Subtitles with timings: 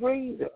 [0.00, 0.50] Breather.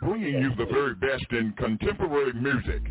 [0.00, 2.82] Bringing you the very best in contemporary music.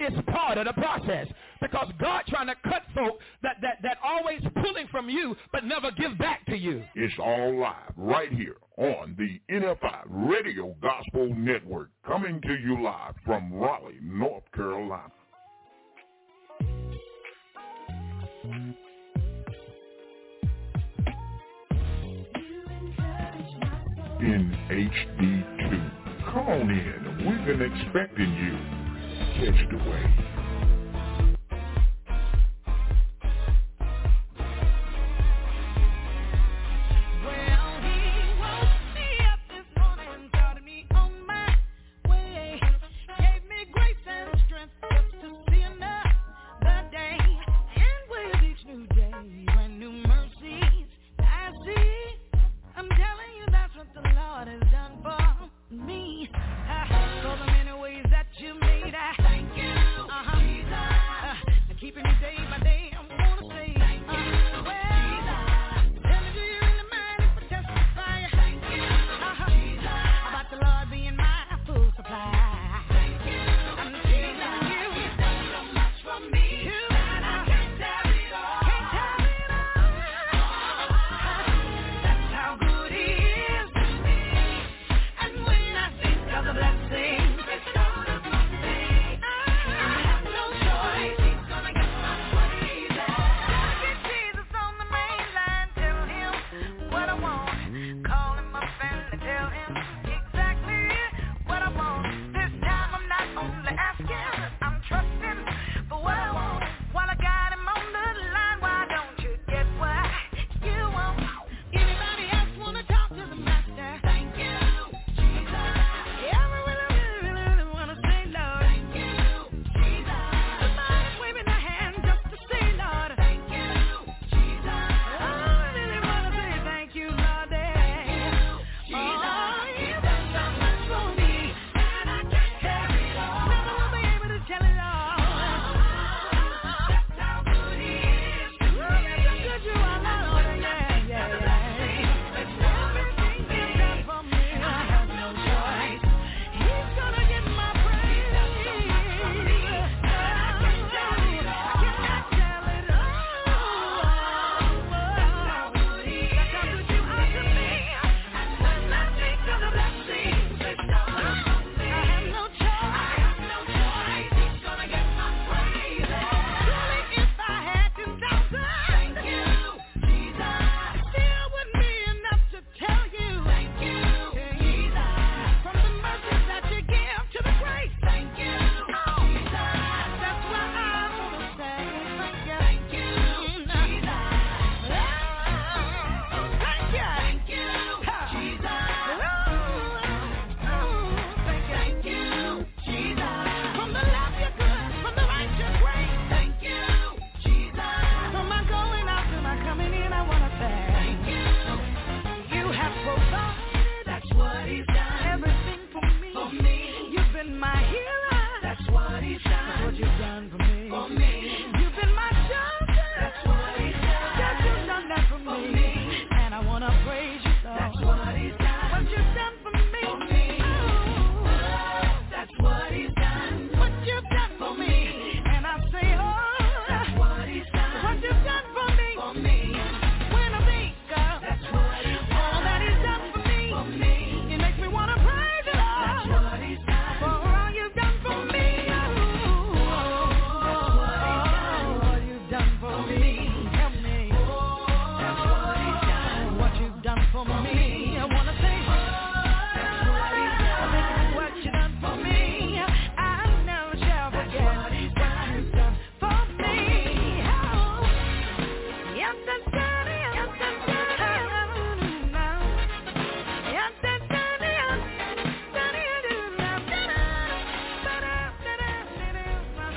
[0.01, 1.27] It's part of the process
[1.61, 5.91] because God trying to cut folk that, that, that always pulling from you but never
[5.91, 6.85] give back to you.
[6.95, 13.15] It's all live right here on the NFI Radio Gospel Network, coming to you live
[13.25, 15.13] from Raleigh, North Carolina.
[24.21, 26.25] In HD2.
[26.33, 27.27] Come on in.
[27.27, 28.53] We've been expecting you.
[29.41, 30.38] Catch the wave.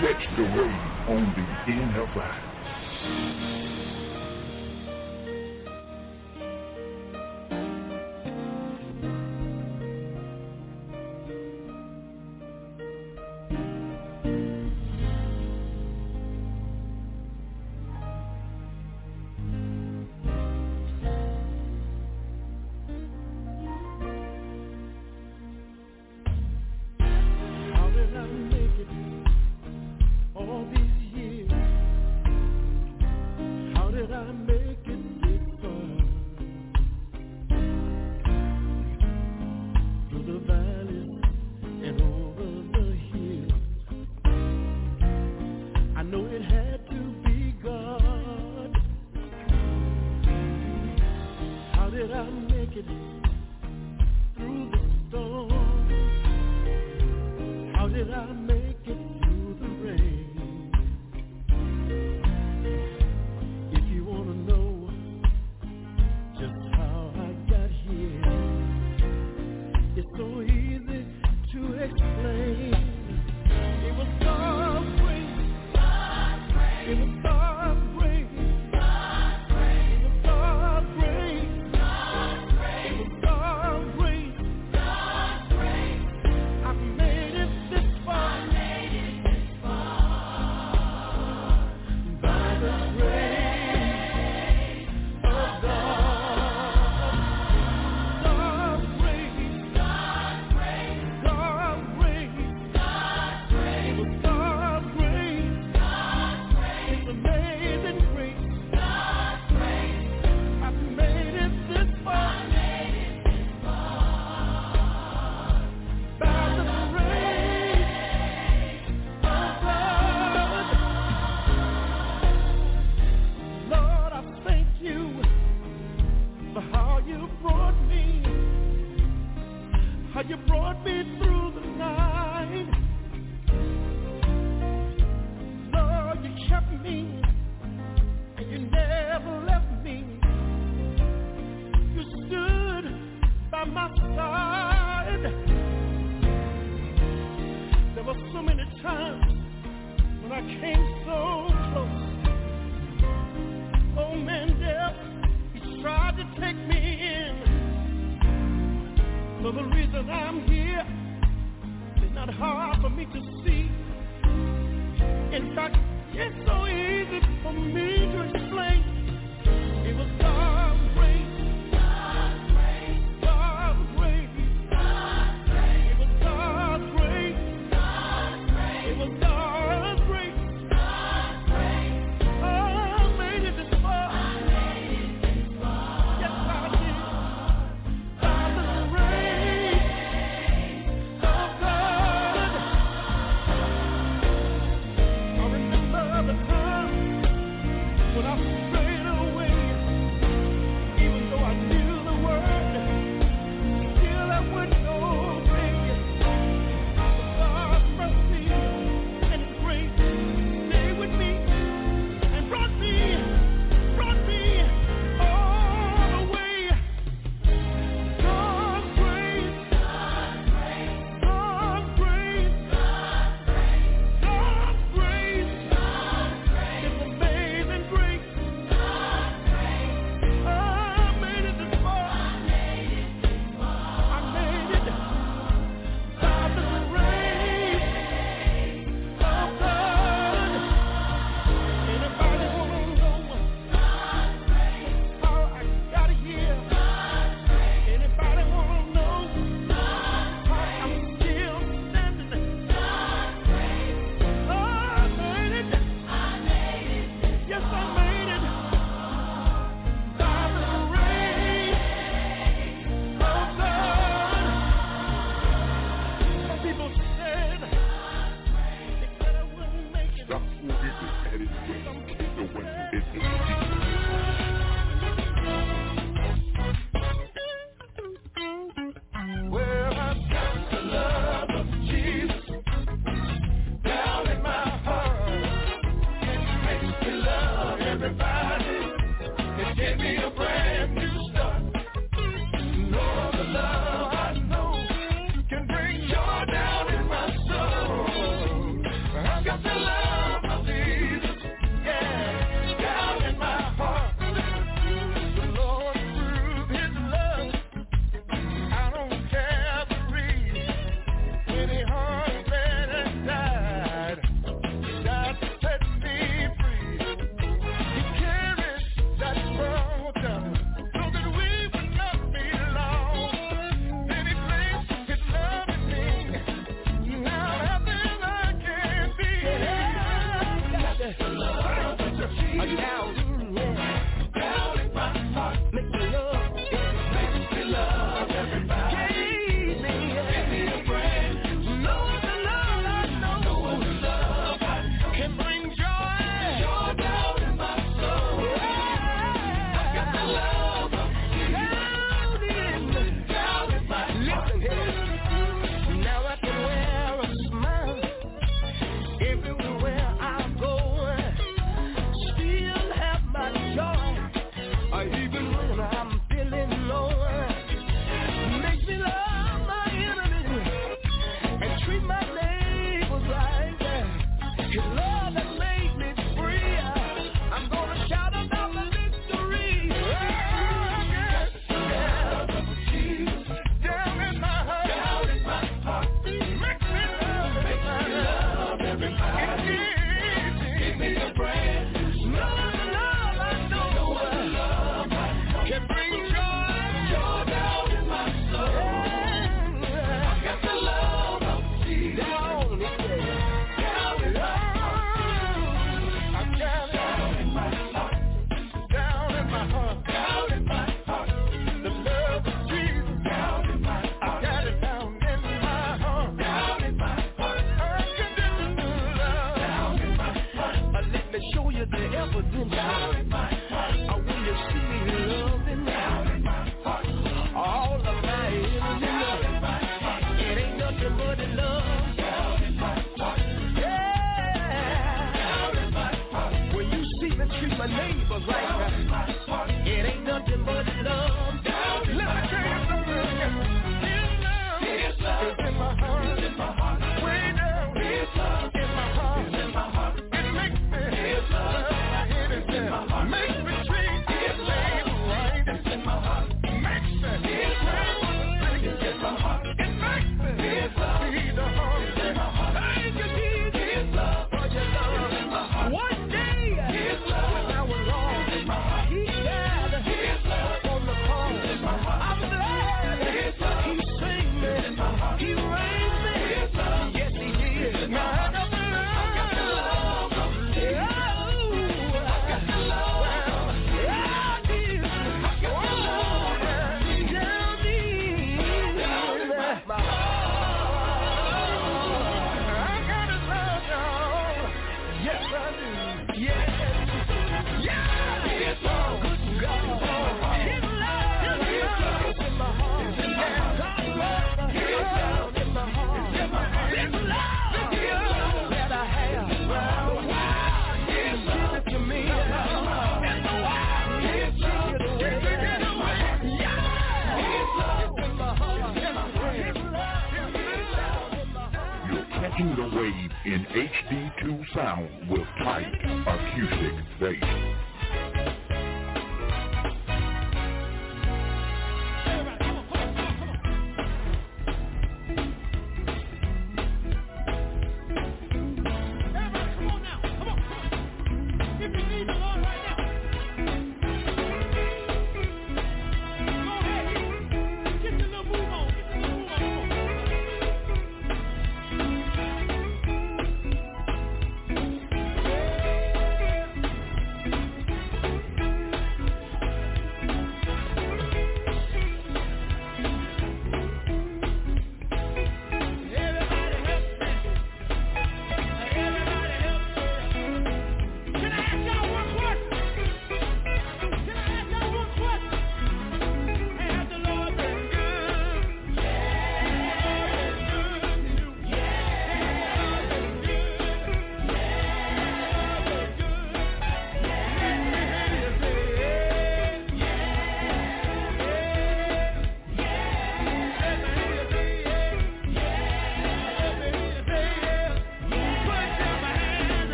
[0.00, 0.72] Stretch the way
[1.14, 3.49] on the inner line.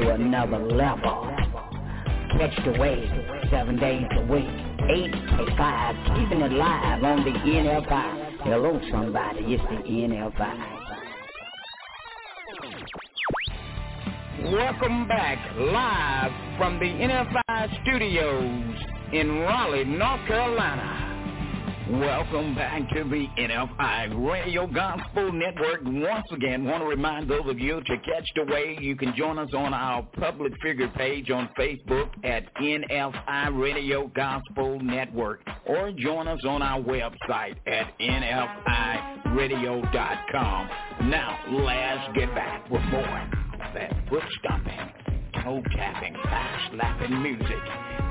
[0.00, 1.26] To another level.
[2.38, 3.10] Catch the wave
[3.50, 4.46] seven days a week,
[4.90, 8.38] eight to five, keeping it live on the NFI.
[8.44, 10.94] Hello, somebody, it's the NFI.
[14.52, 18.76] Welcome back live from the NFI studios
[19.12, 20.87] in Raleigh, North Carolina.
[21.90, 25.80] Welcome back to the NFI Radio Gospel Network.
[25.86, 28.82] Once again, want to remind those of you to catch the wave.
[28.82, 34.78] You can join us on our public figure page on Facebook at NFI Radio Gospel
[34.80, 40.68] Network or join us on our website at NFIRadio.com.
[41.08, 43.30] Now, let's get back with more
[43.72, 44.78] that foot stomping,
[45.42, 47.62] toe tapping, thigh slapping music.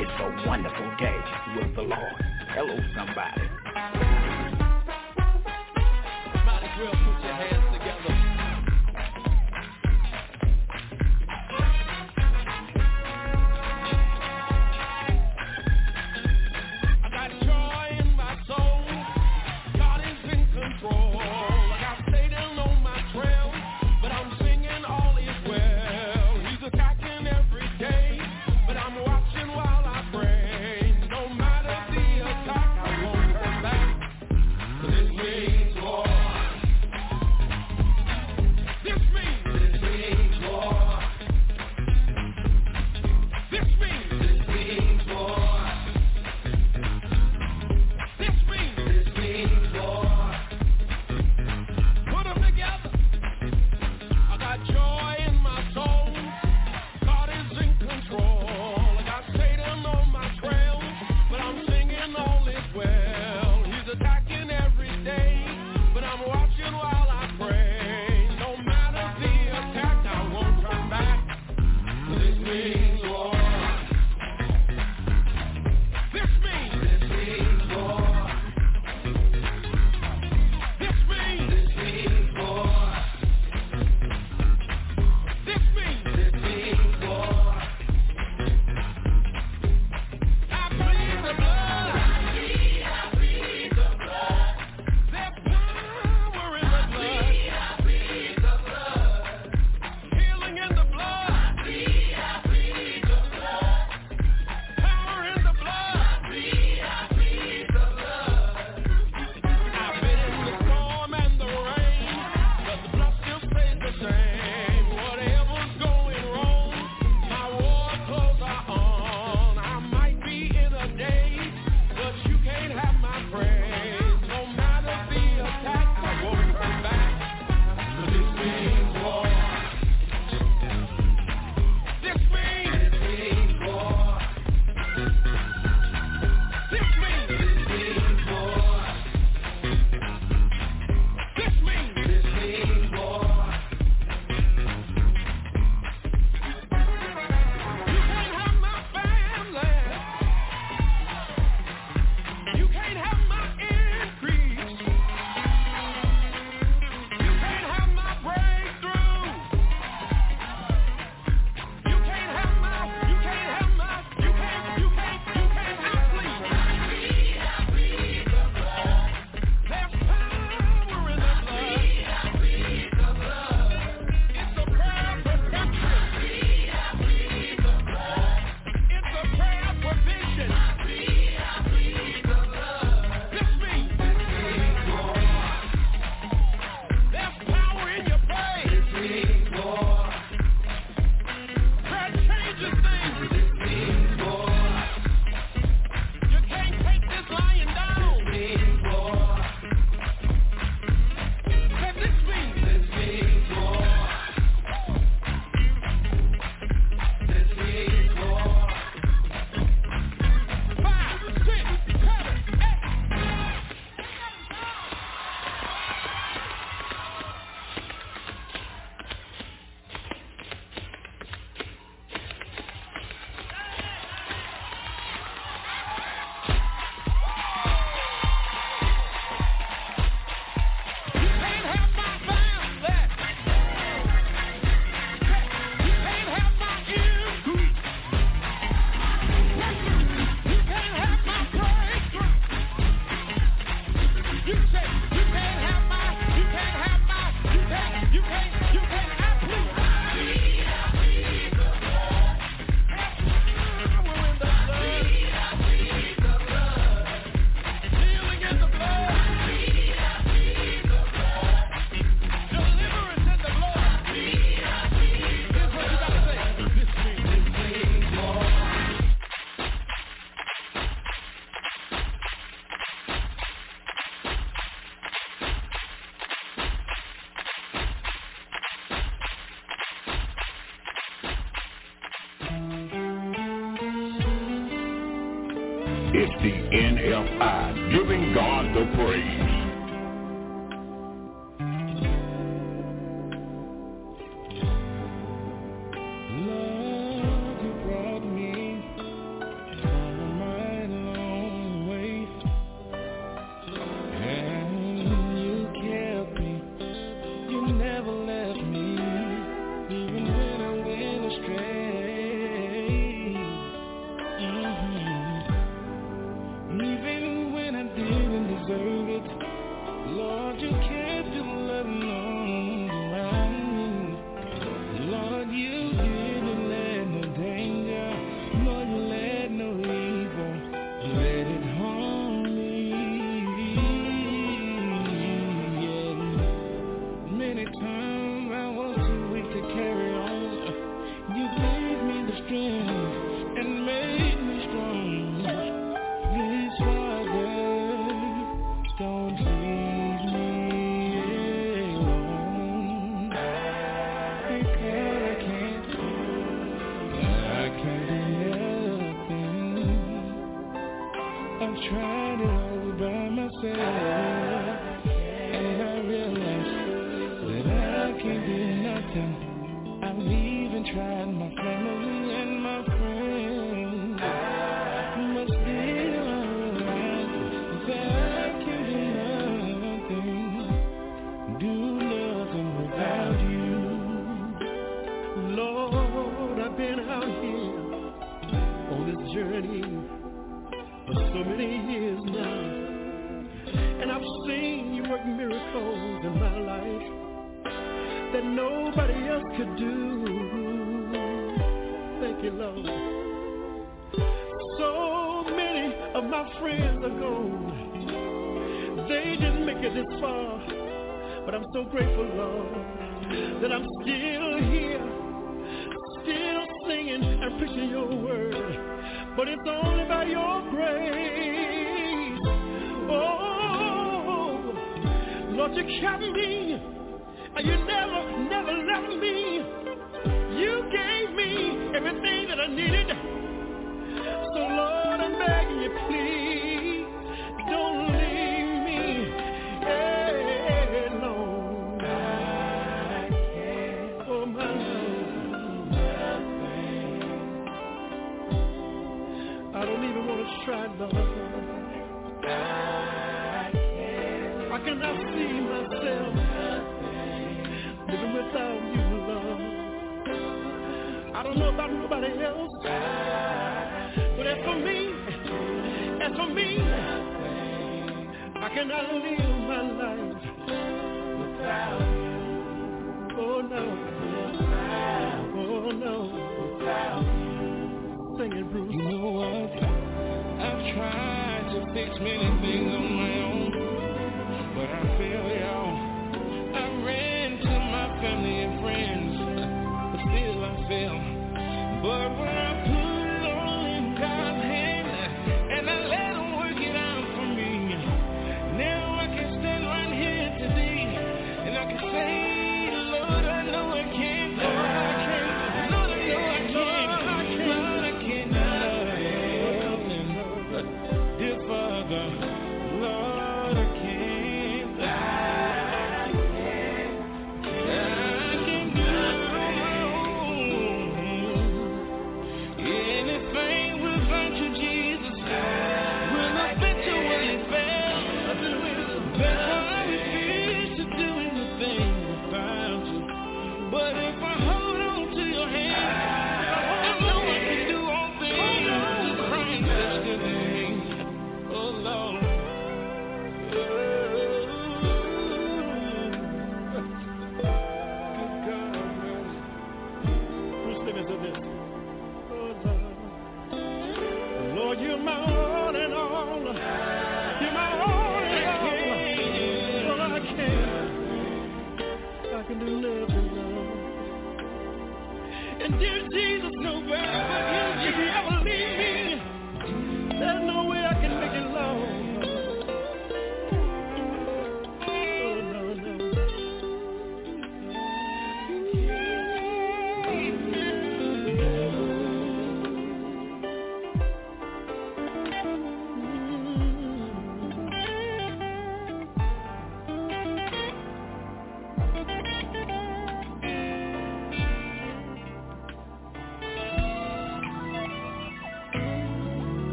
[0.00, 1.20] It's a wonderful day
[1.56, 2.24] with the Lord.
[2.54, 3.65] Hello, somebody.
[6.46, 7.65] Might as well put your hands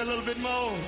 [0.00, 0.79] a little bit more?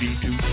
[0.00, 0.49] In HD2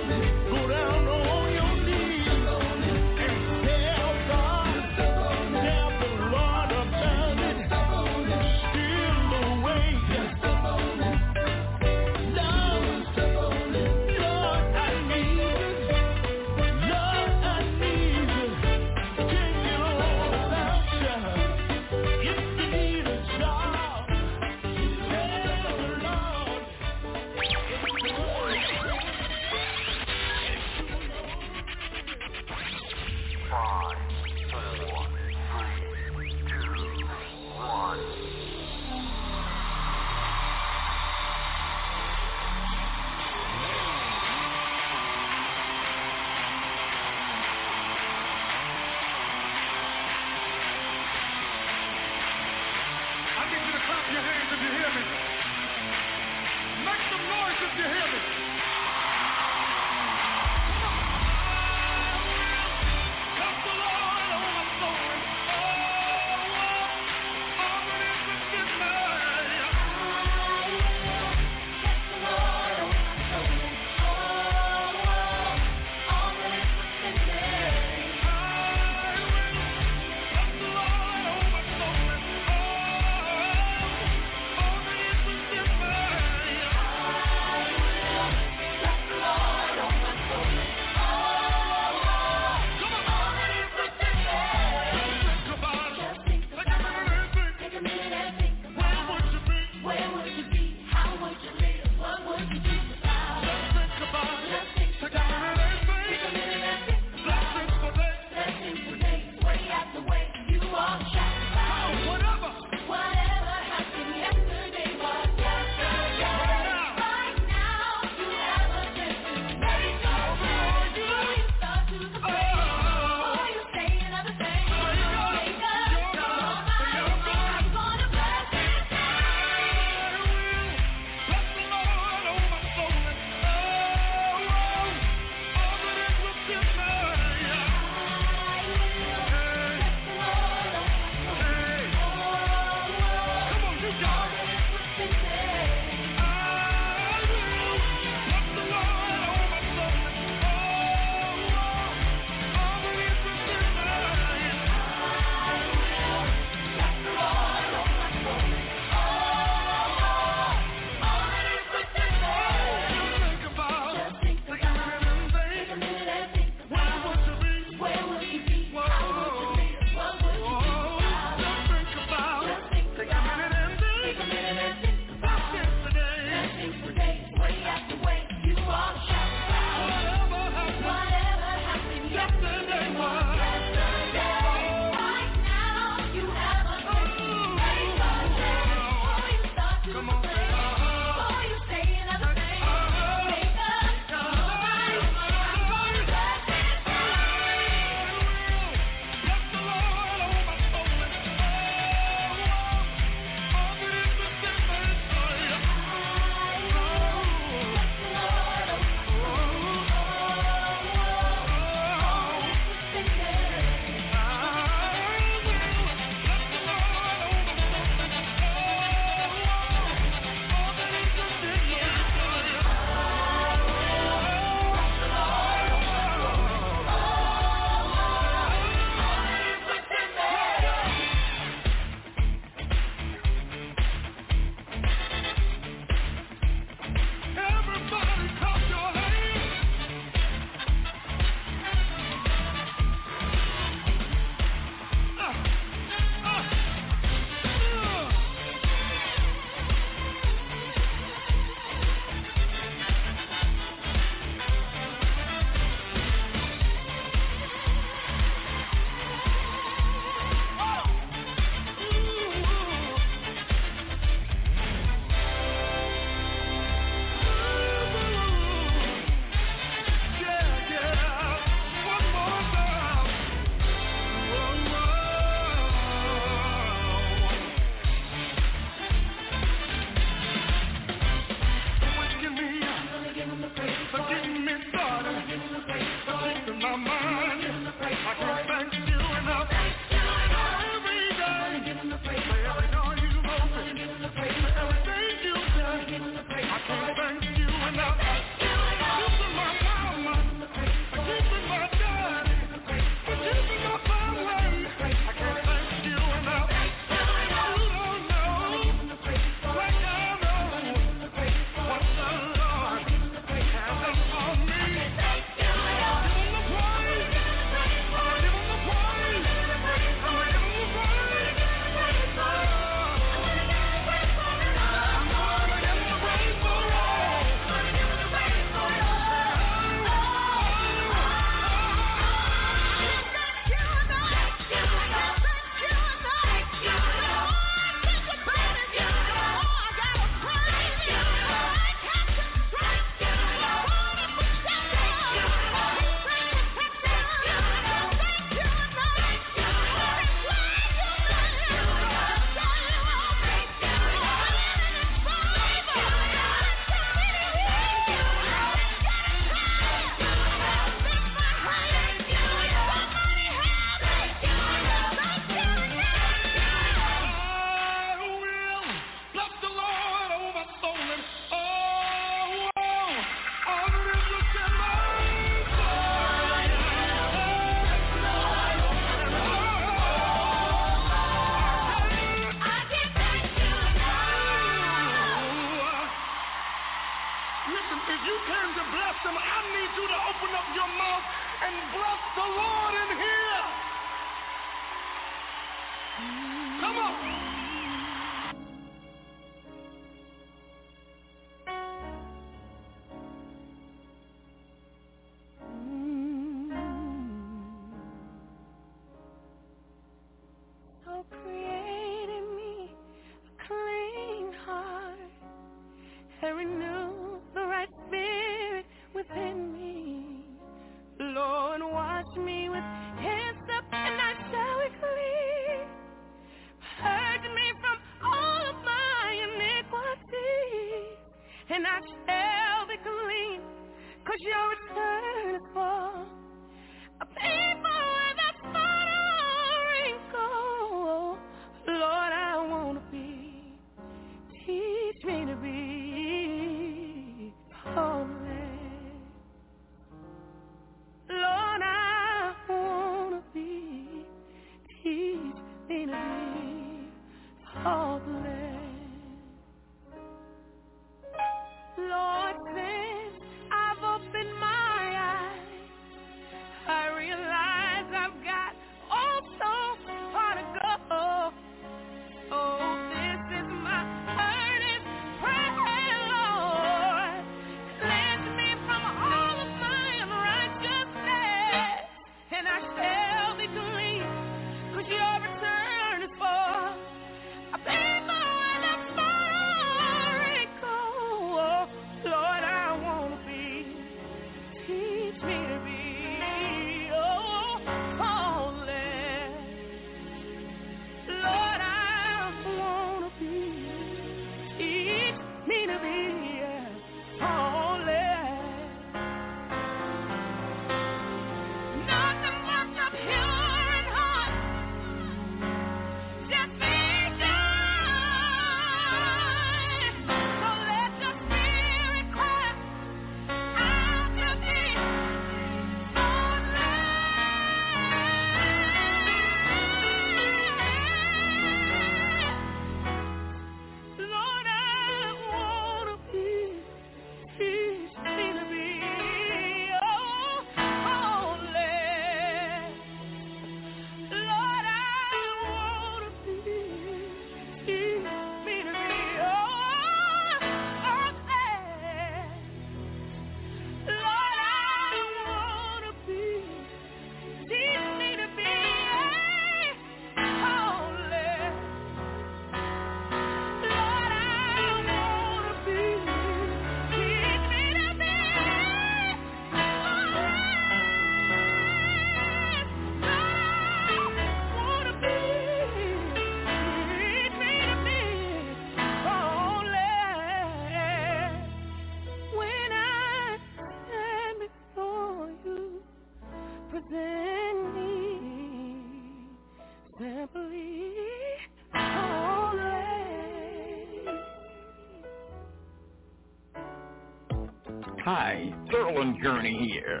[598.06, 600.00] Hi, Thurland Gurney here.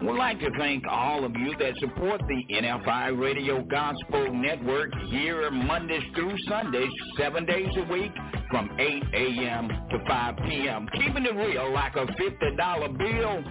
[0.00, 5.50] We'd like to thank all of you that support the NFI Radio Gospel Network here
[5.50, 8.12] Mondays through Sundays, seven days a week
[8.52, 9.66] from 8 a.m.
[9.66, 10.86] to 5 p.m.
[10.92, 13.42] Keeping it real like a $50 bill.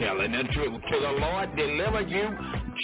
[0.00, 2.30] Telling the truth to the Lord deliver you.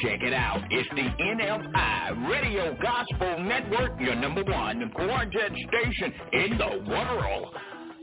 [0.02, 0.60] Check it out.
[0.70, 7.54] It's the NFI Radio Gospel Network, your number one quartet station in the world.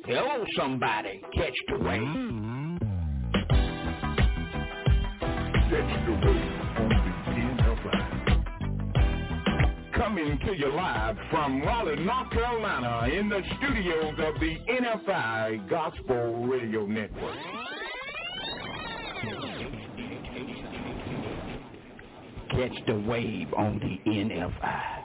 [0.07, 1.20] Hello, somebody.
[1.36, 2.01] Catch the wave.
[2.01, 2.44] Hmm.
[5.76, 6.95] Catch the wave on the
[7.32, 7.99] NFI.
[9.93, 16.45] Coming to you live from Raleigh, North Carolina, in the studios of the NFI Gospel
[16.47, 17.36] Radio Network.
[22.51, 25.03] Catch the wave on the NFI.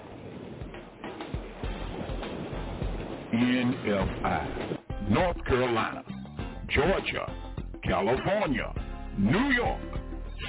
[3.34, 4.78] NFI.
[5.10, 6.04] North Carolina,
[6.68, 7.26] Georgia,
[7.82, 8.72] California,
[9.18, 9.99] New York,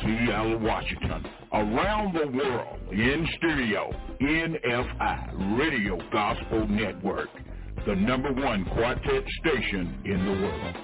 [0.01, 7.29] Seattle, Washington, around the world, in studio, NFI Radio Gospel Network,
[7.85, 10.75] the number one quartet station in the world.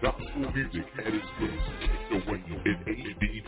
[0.00, 3.44] Gospel music at its best, the way it HD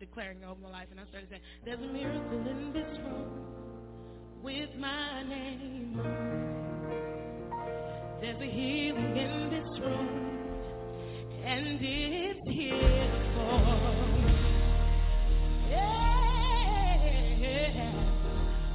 [0.00, 3.46] declaring over my life, and I started saying, "There's a miracle in this room
[4.42, 6.00] with my name.
[8.20, 10.08] There's a healing in this room,
[11.44, 13.58] and it's here for
[14.16, 14.32] me.
[15.70, 16.08] Yeah,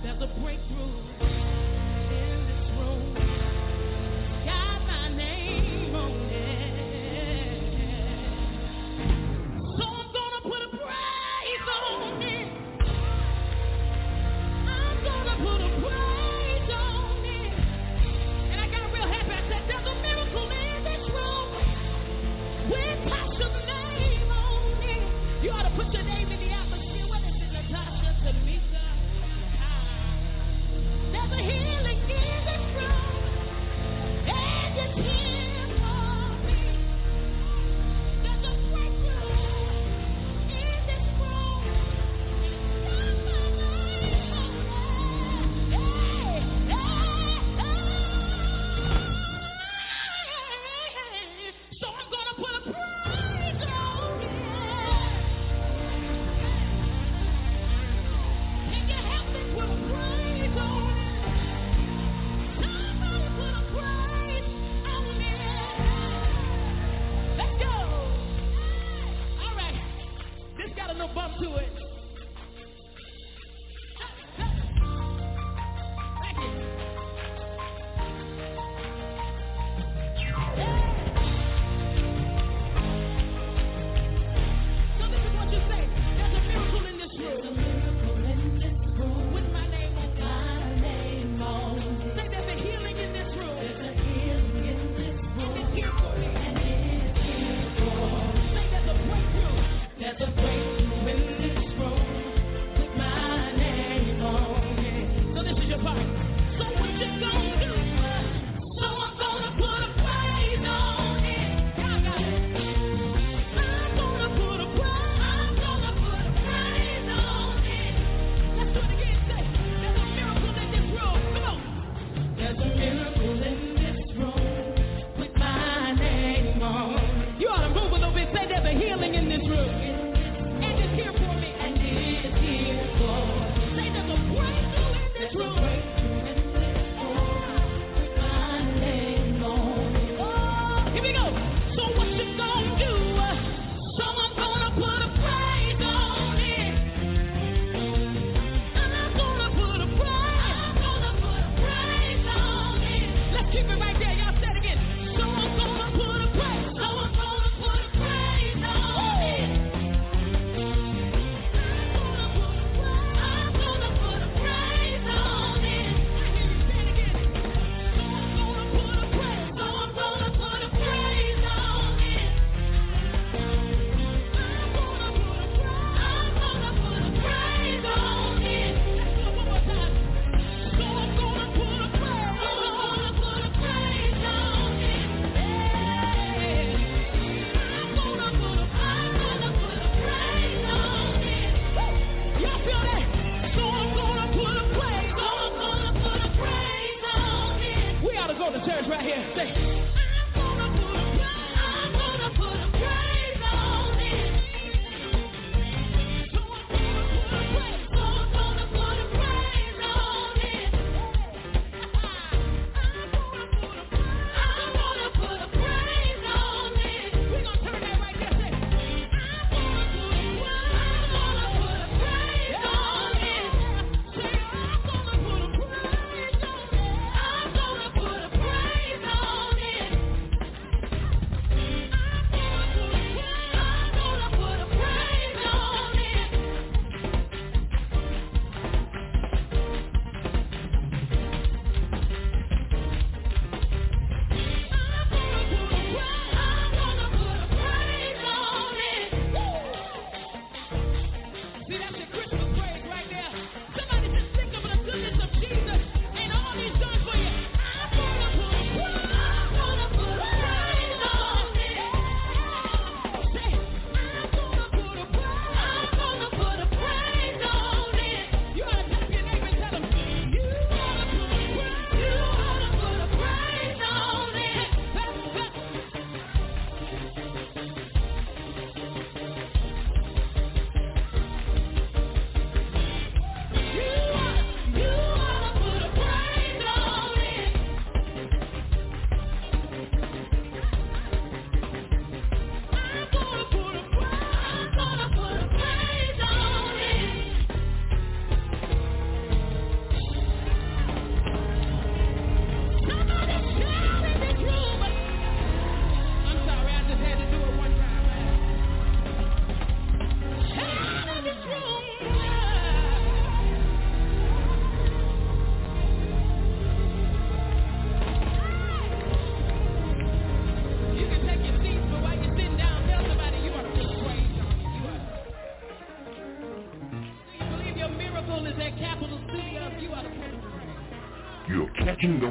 [0.03, 1.44] there's a breakthrough."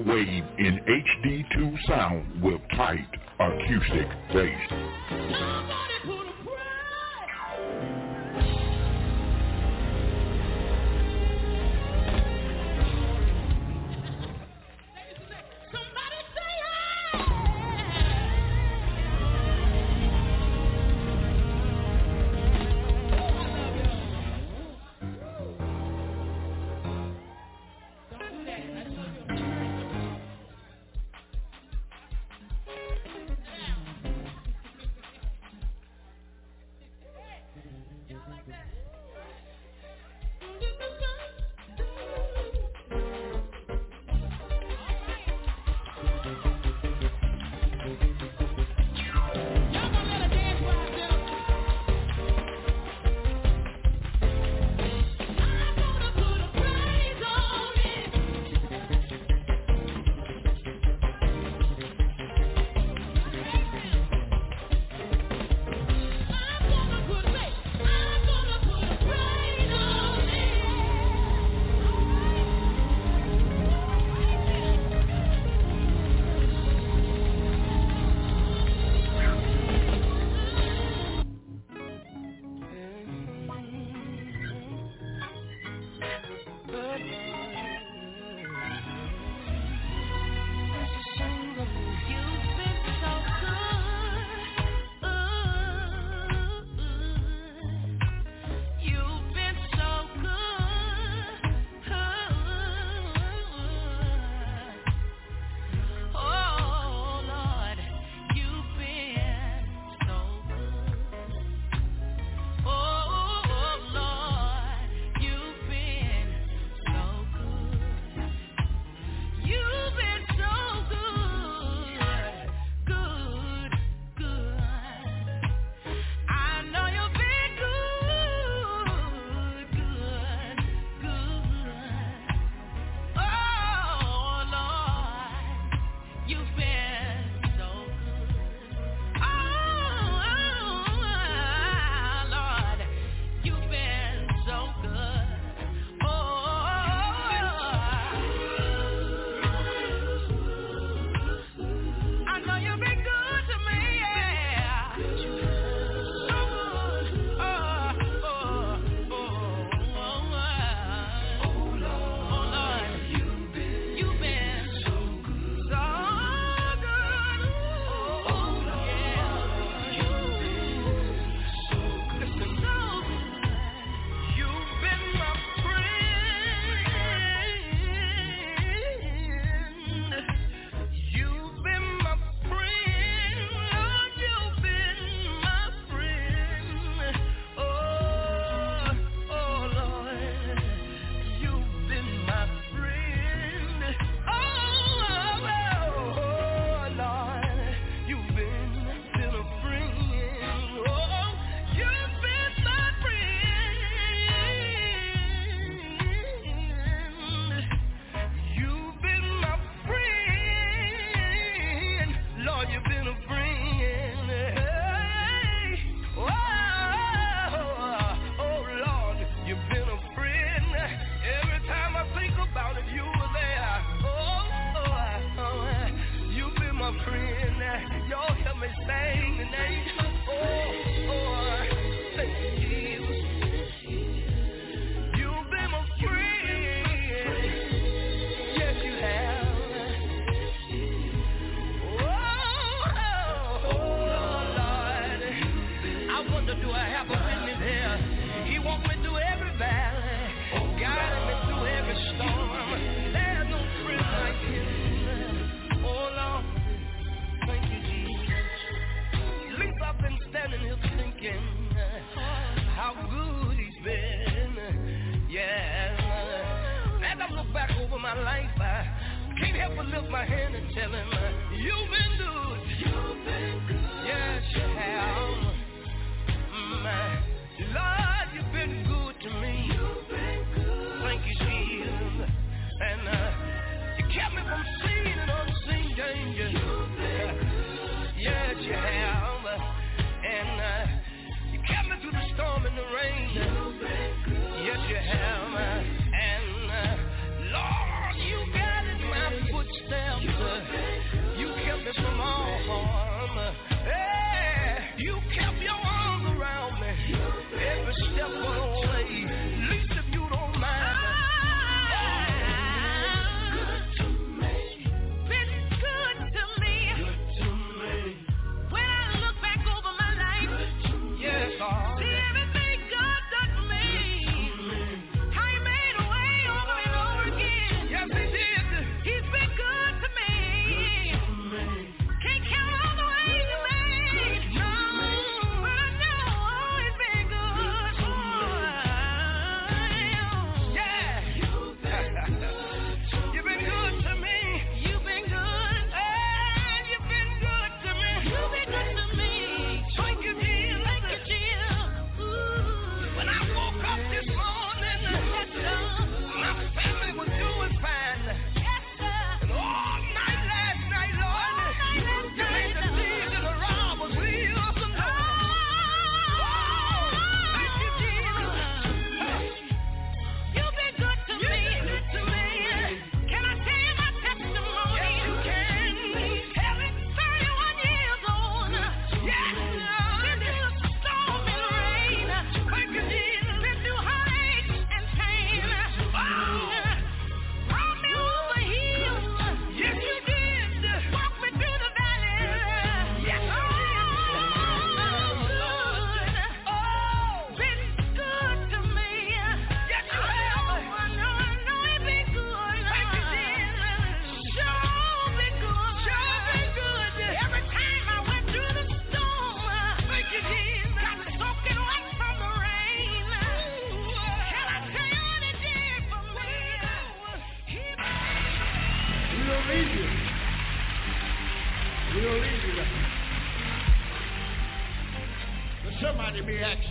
[0.06, 3.08] Wave in HD2 sound with tight
[3.40, 5.13] acoustic bass.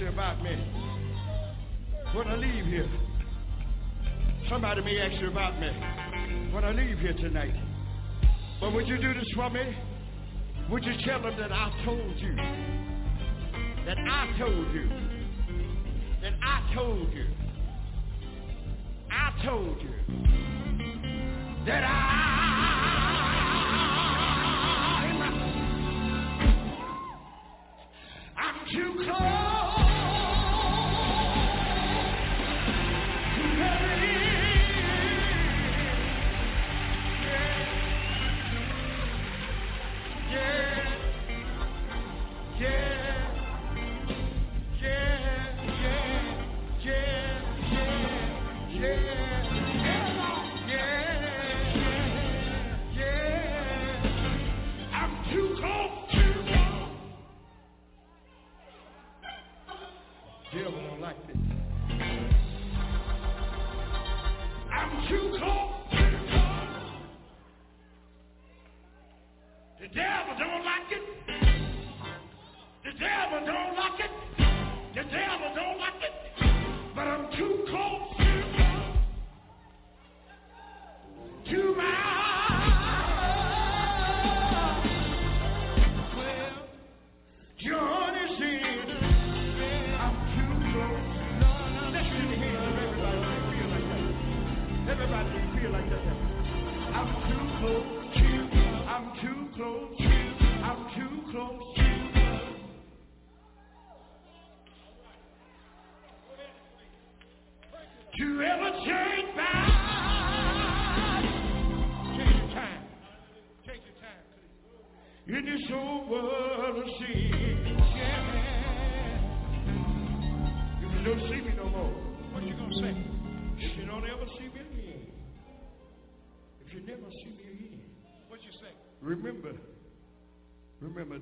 [0.04, 0.56] question about me
[2.14, 2.90] when I leave here.
[4.50, 5.70] Somebody may ask you about me
[6.52, 7.56] when I leave here tonight.
[8.60, 9.62] But would you do this for me?
[10.70, 12.36] Would you tell them that I told you?
[13.86, 14.90] That I told you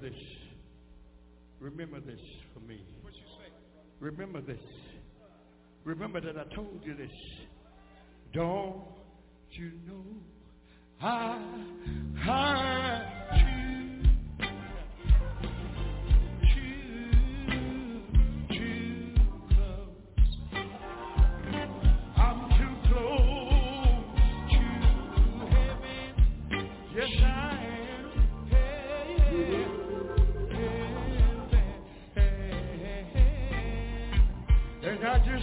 [0.01, 0.13] this.
[1.59, 2.19] Remember this
[2.53, 2.81] for me.
[3.01, 3.51] What you say?
[3.99, 4.59] Remember this.
[5.83, 7.11] Remember that I told you this.
[8.33, 8.81] Don't
[9.51, 10.03] you know
[11.03, 11.37] I,
[12.23, 13.10] I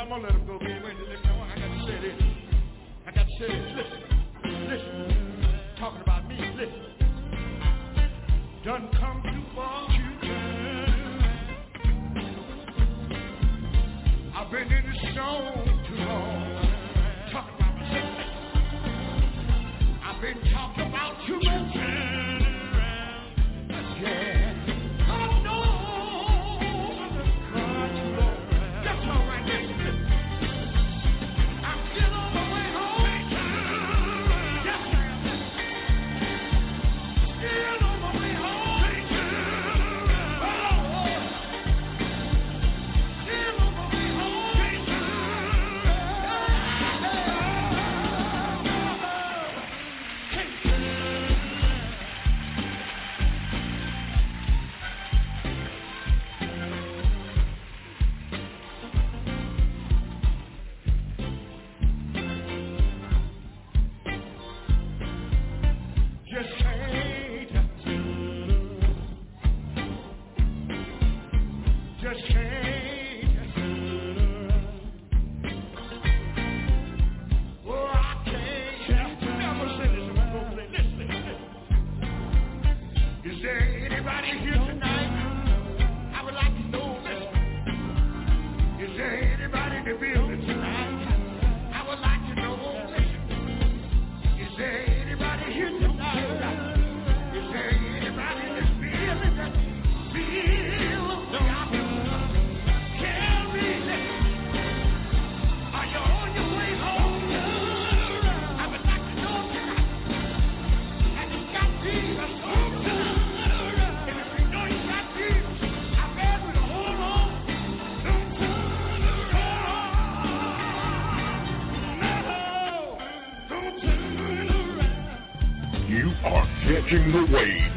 [0.00, 0.82] I'm gonna let him go, man.
[0.82, 1.28] Wait a.
[1.28, 2.16] I gotta say this.
[3.06, 3.66] I gotta say this.
[3.76, 4.00] Listen,
[4.66, 4.96] listen.
[5.78, 6.90] Talking about me, listen.
[8.64, 9.88] Done come too far
[14.36, 16.64] I've been in the stone too long.
[17.30, 18.00] Talking about me.
[20.02, 21.59] I've been talking about you.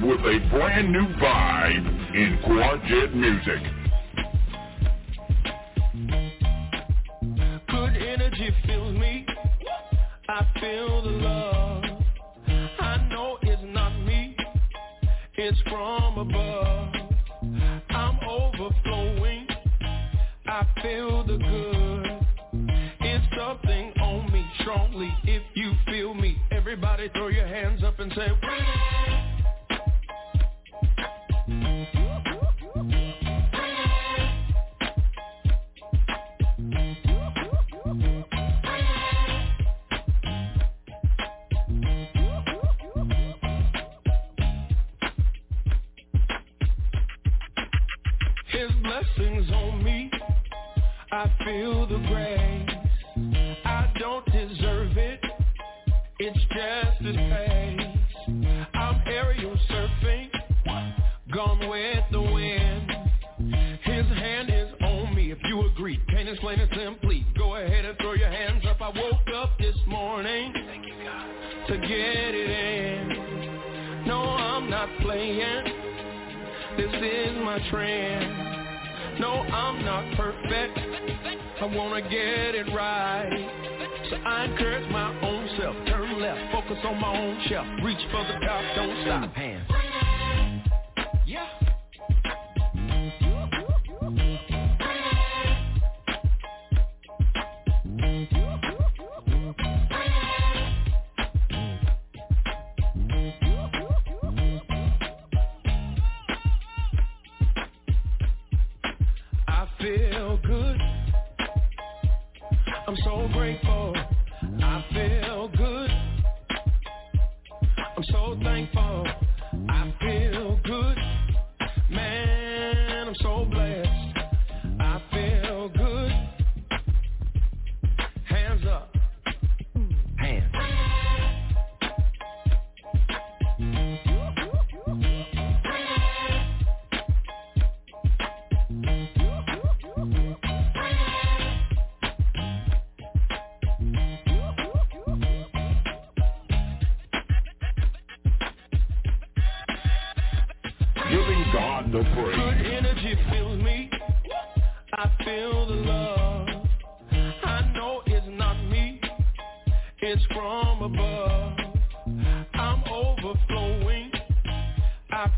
[0.06, 3.73] with a brand new vibe in quartet music.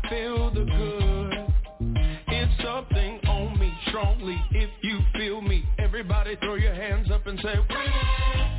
[0.08, 1.96] feel the good.
[2.28, 5.64] It's something on me strongly if you feel me.
[5.78, 8.55] Everybody throw your hands up and say, Win!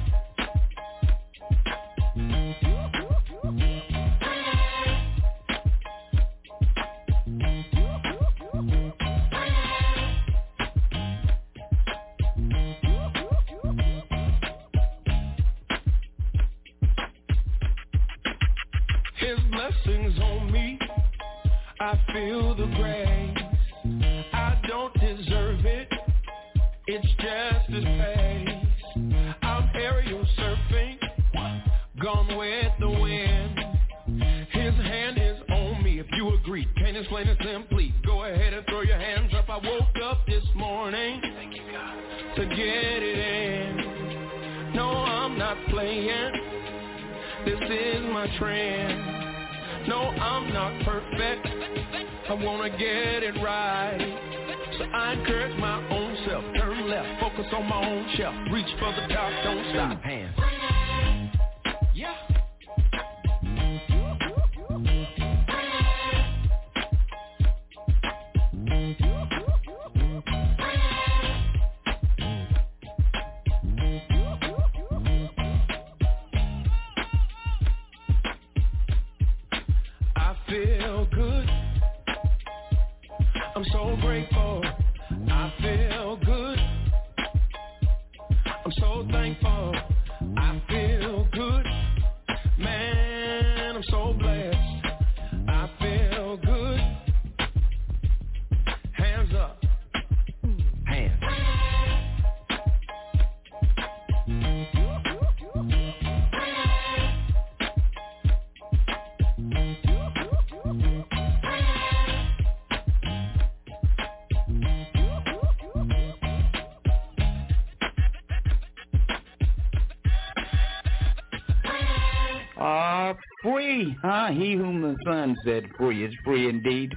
[124.08, 124.32] Huh?
[124.32, 126.94] He whom the Son set free is free indeed.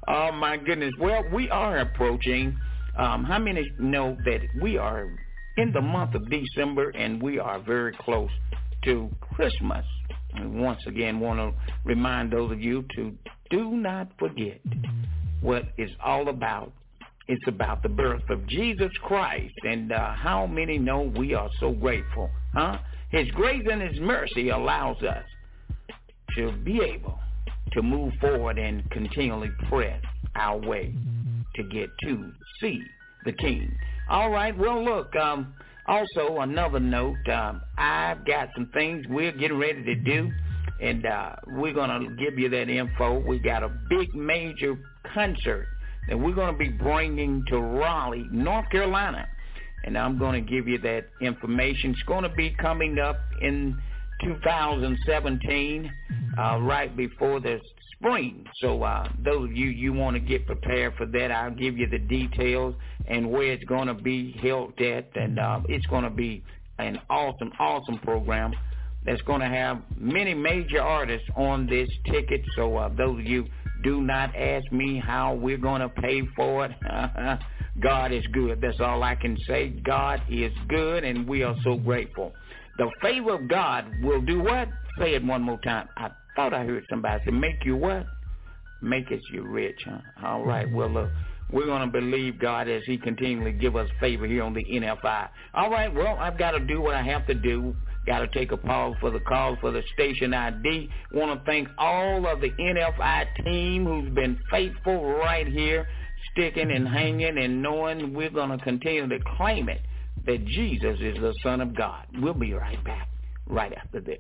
[0.09, 0.93] oh, my goodness.
[0.99, 2.59] Well, we are approaching.
[2.99, 5.09] Um, how many know that we are
[5.57, 8.31] in the month of December and we are very close
[8.85, 9.87] to Christmas?
[10.35, 11.53] And once again, want to
[11.85, 13.13] remind those of you to
[13.51, 14.61] do not forget
[15.41, 16.73] what it's all about.
[17.29, 19.55] It's about the birth of Jesus Christ.
[19.63, 22.31] And uh, how many know we are so grateful?
[22.55, 22.79] Huh?
[23.11, 25.25] His grace and his mercy allows us
[26.37, 27.19] to be able
[27.73, 30.01] to move forward and continually press
[30.35, 30.95] our way
[31.57, 32.83] to get to see
[33.25, 33.71] the King.
[34.09, 34.57] All right.
[34.57, 35.15] Well, look.
[35.17, 35.55] Um,
[35.93, 37.29] also, another note.
[37.29, 40.31] Um, I've got some things we're getting ready to do
[40.81, 43.21] and uh, we're going to give you that info.
[43.21, 44.77] We got a big major
[45.15, 45.67] concert
[46.09, 49.29] that we're going to be bringing to Raleigh, North Carolina,
[49.85, 51.93] and I'm going to give you that information.
[51.93, 53.79] It's going to be coming up in
[54.25, 55.93] 2017,
[56.39, 57.61] uh, right before the
[58.03, 58.45] spring.
[58.61, 61.89] So uh, those of you you want to get prepared for that, I'll give you
[61.89, 62.75] the details
[63.07, 66.43] and where it's going to be held at, and uh, it's going to be
[66.79, 68.53] an awesome, awesome program
[69.05, 72.43] that's going to have many major artists on this ticket.
[72.57, 73.47] So uh, those of you
[73.83, 76.73] do not ask me how we're going to pay for it.
[77.81, 78.61] God is good.
[78.61, 79.71] That's all I can say.
[79.71, 82.33] God is good, and we are so grateful.
[82.79, 84.69] The favor of God will do what?
[84.99, 85.89] Say it one more time.
[85.97, 88.07] I thought I heard somebody say, make you what?
[88.81, 89.99] Make us you rich, huh?
[90.27, 90.71] All right.
[90.71, 90.97] Well, mm-hmm.
[90.99, 91.11] look.
[91.53, 95.29] We're going to believe God as he continually give us favor here on the NFI.
[95.53, 97.77] All right, well, I've got to do what I have to do.
[98.07, 100.89] Got to take a pause for the call for the station ID.
[101.13, 105.87] Want to thank all of the NFI team who's been faithful right here,
[106.33, 109.83] sticking and hanging and knowing we're going to continue to claim it
[110.27, 112.07] that Jesus is the Son of God.
[112.15, 113.09] We'll be right back
[113.47, 114.19] right after this.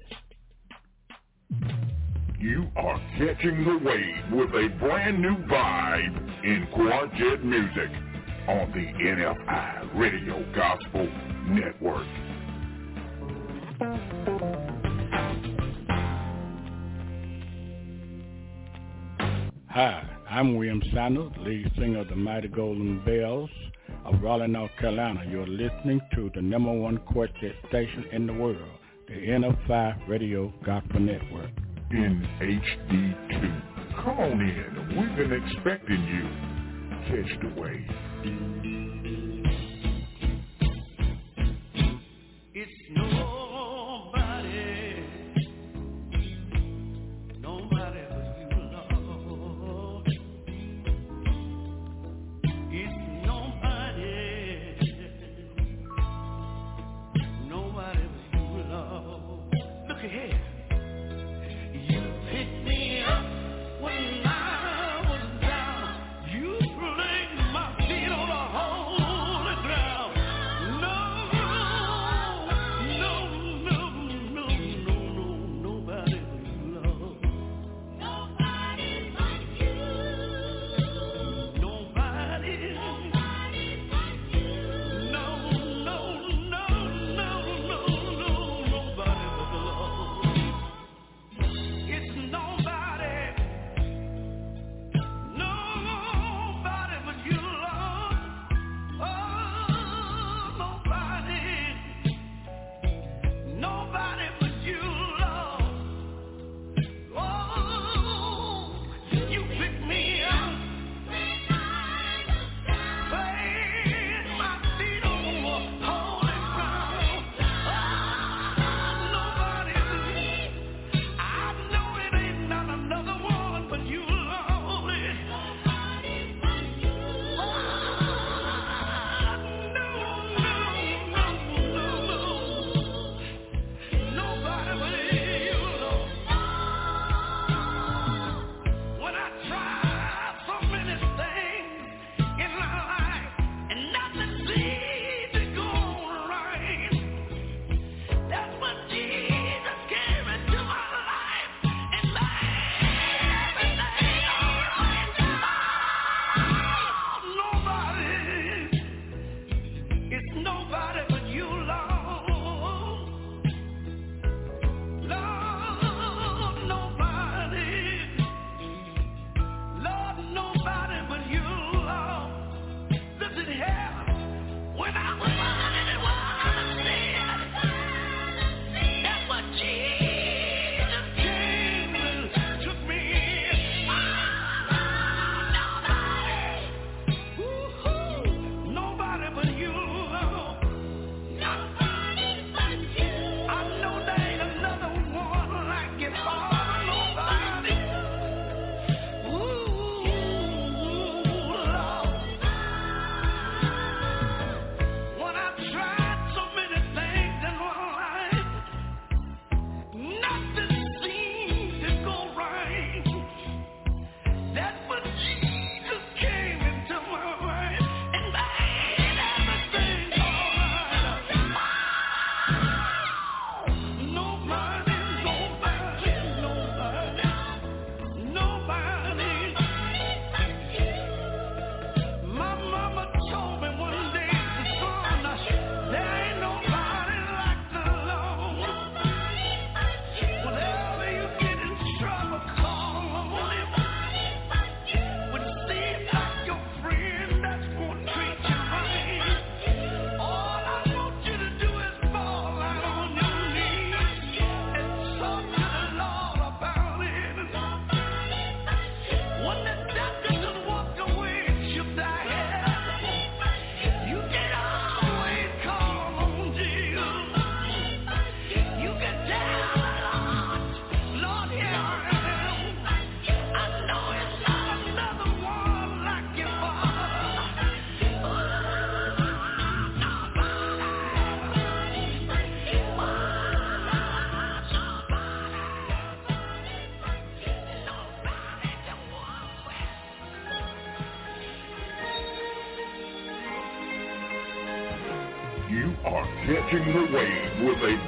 [2.43, 7.89] You are catching the wave with a brand new vibe in quartet music
[8.49, 11.09] on the NFI Radio Gospel
[11.47, 12.05] Network.
[19.69, 23.51] Hi, I'm William Sanders, lead singer of the Mighty Golden Bells
[24.05, 25.23] of Raleigh, North Carolina.
[25.31, 28.59] You're listening to the number one quartet station in the world,
[29.07, 31.62] the NFI Radio Gospel Network.
[31.93, 34.03] In HD2.
[34.03, 34.97] Come on in.
[34.97, 36.27] We've been expecting you.
[37.07, 38.82] Catch the wave.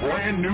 [0.04, 0.53] Brand new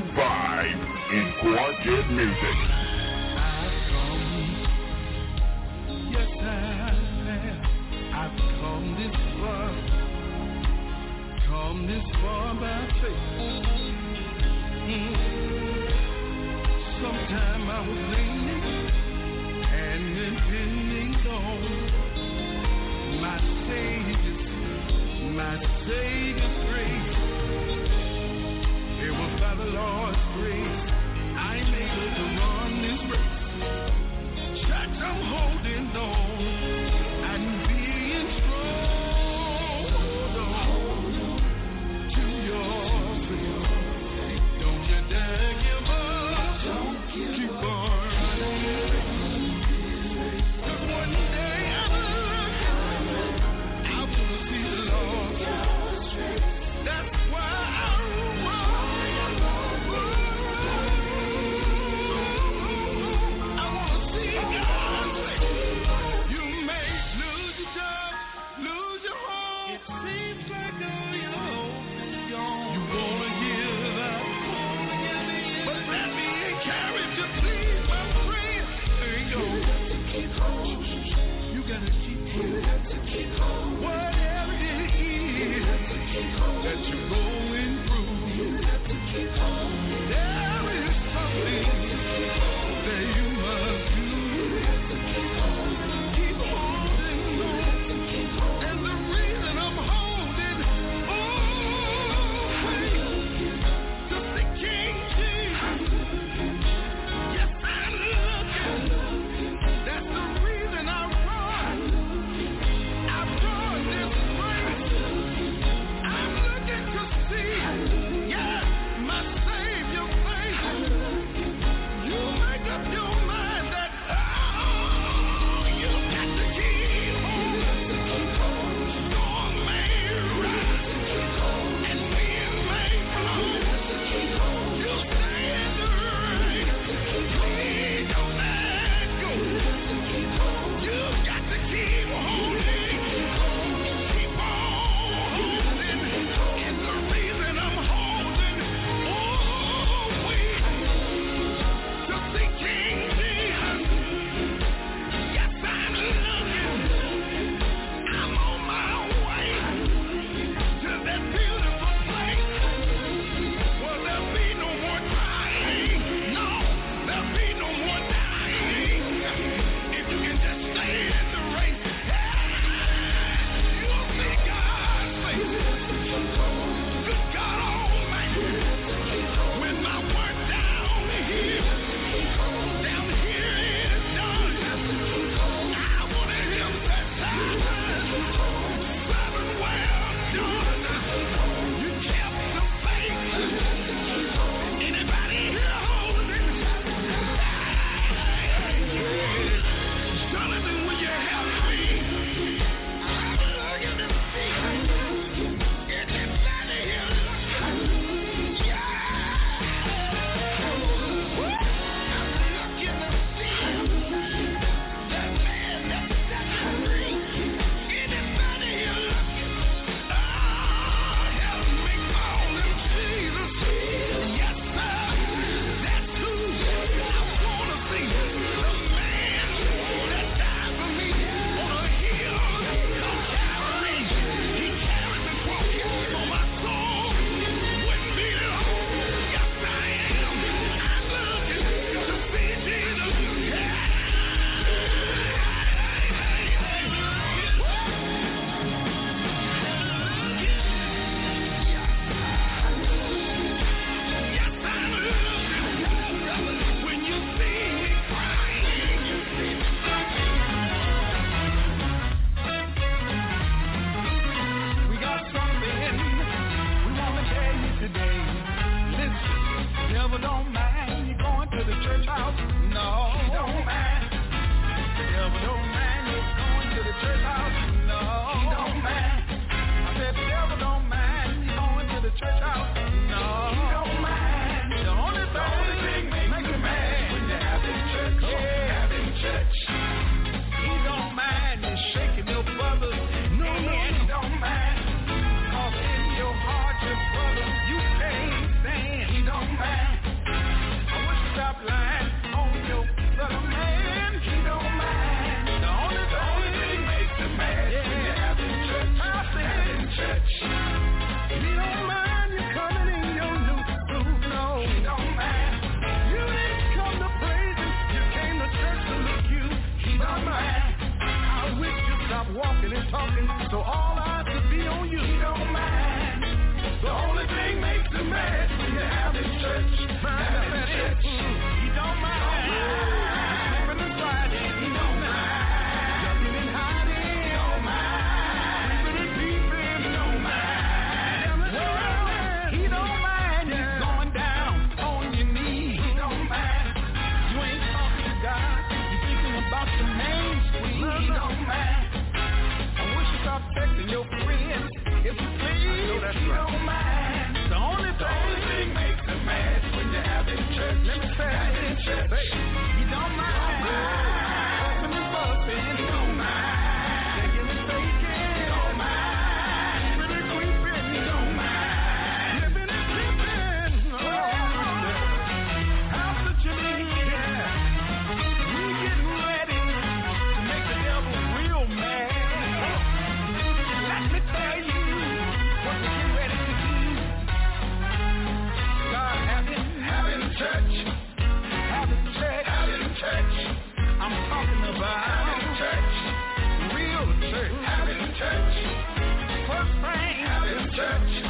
[400.80, 401.29] church.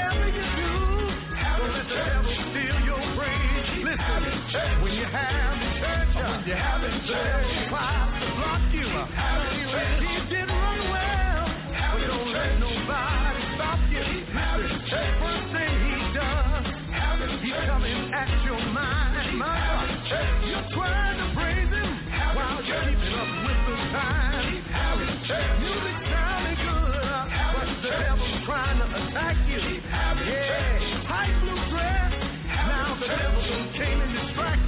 [3.91, 4.81] listen.
[4.81, 8.07] When you have church, when you have it, church, why
[8.39, 8.87] block you?
[8.87, 11.43] He didn't run well.
[11.95, 14.03] We don't let nobody stop you.
[14.31, 16.65] First thing he does,
[17.43, 19.37] he's coming at your mind.
[19.37, 19.91] mind.
[20.47, 21.91] You're trying to praise him
[22.35, 24.31] while you're keeping up with the time.
[25.31, 29.79] Music sounding good, but the devil's trying to attack you.
[29.81, 32.11] Yeah, tight blue dress,
[32.67, 33.40] now the devil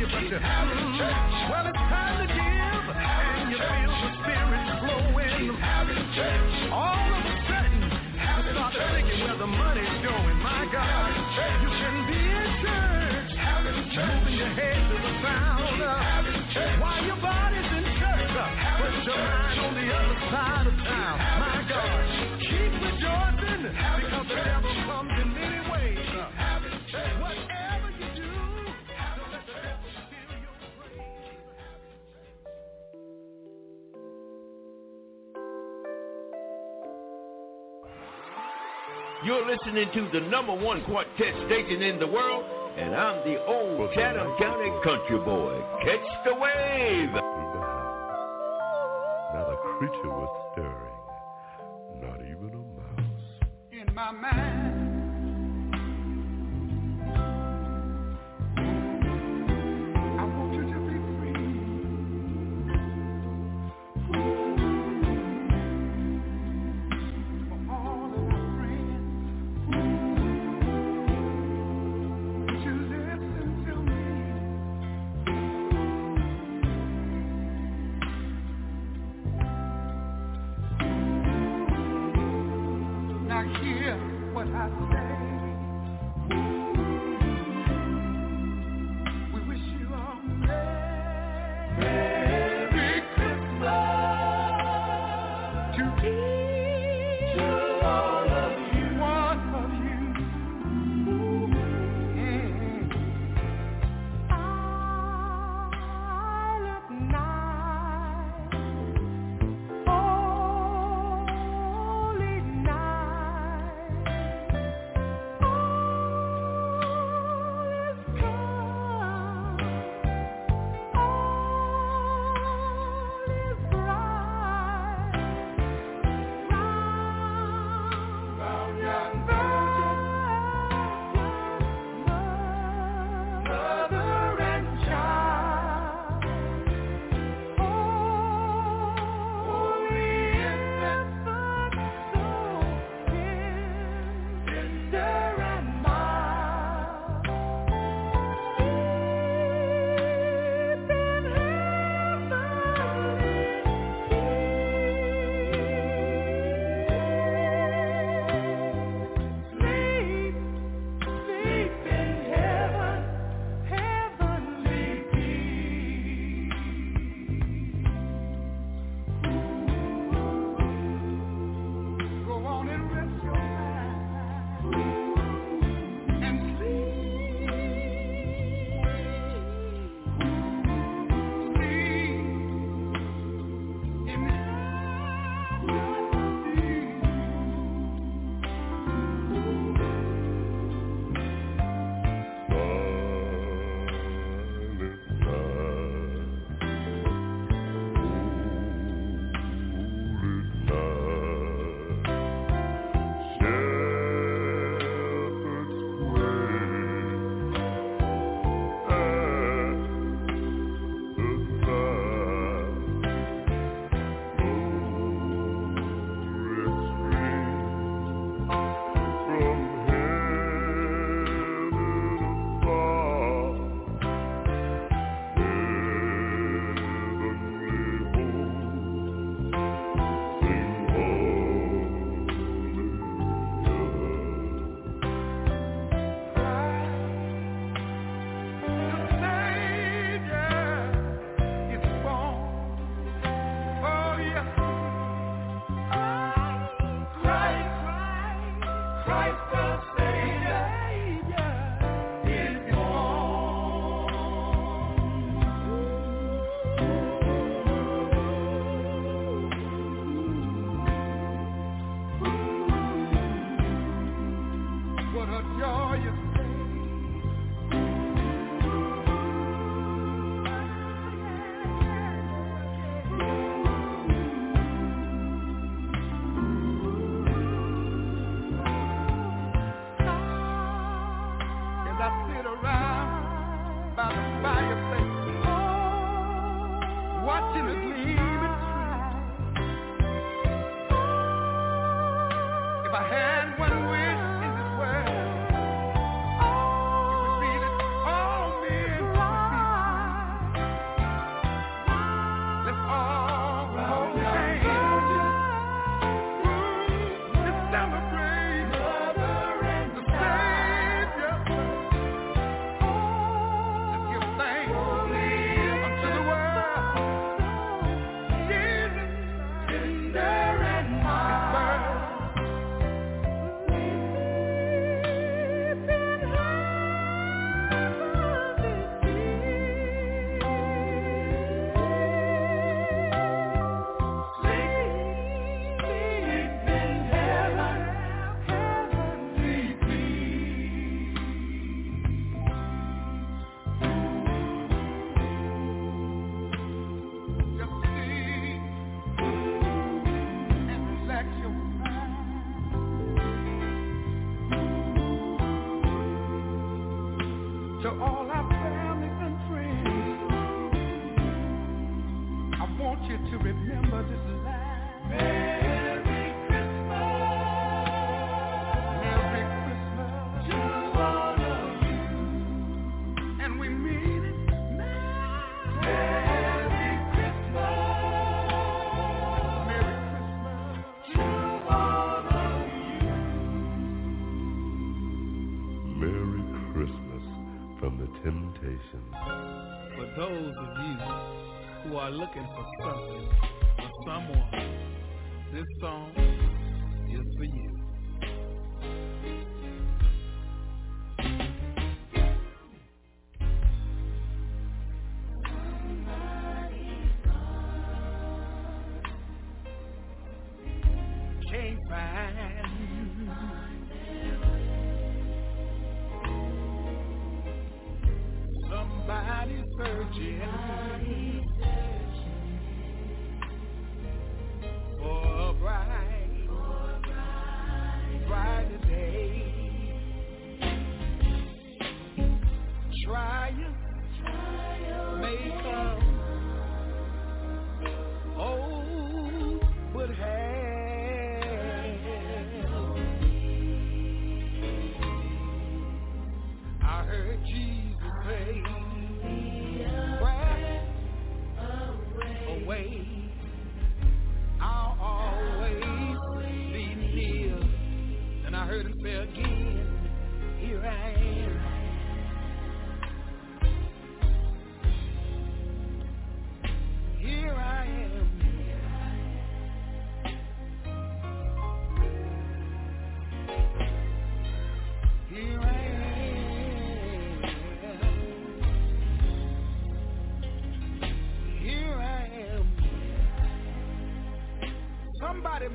[0.04, 1.00] you, but you haven't.
[1.48, 5.56] Well, it's time to give, and you feel the spirit flowing.
[6.72, 7.88] All of a sudden,
[8.20, 10.38] I start thinking where the money's going.
[10.44, 11.08] My God,
[11.64, 13.32] you can be in church,
[13.96, 15.80] moving your head to the sound
[16.82, 20.73] while your body's in church, but your mind on the other side
[39.26, 42.44] You're listening to the number one quartet station in the world,
[42.78, 45.62] and I'm the old Chatham County country boy.
[45.86, 47.14] Catch the wave!
[49.34, 51.00] Not a creature was stirring,
[52.02, 53.48] not even a mouse.
[53.72, 54.63] In my mind.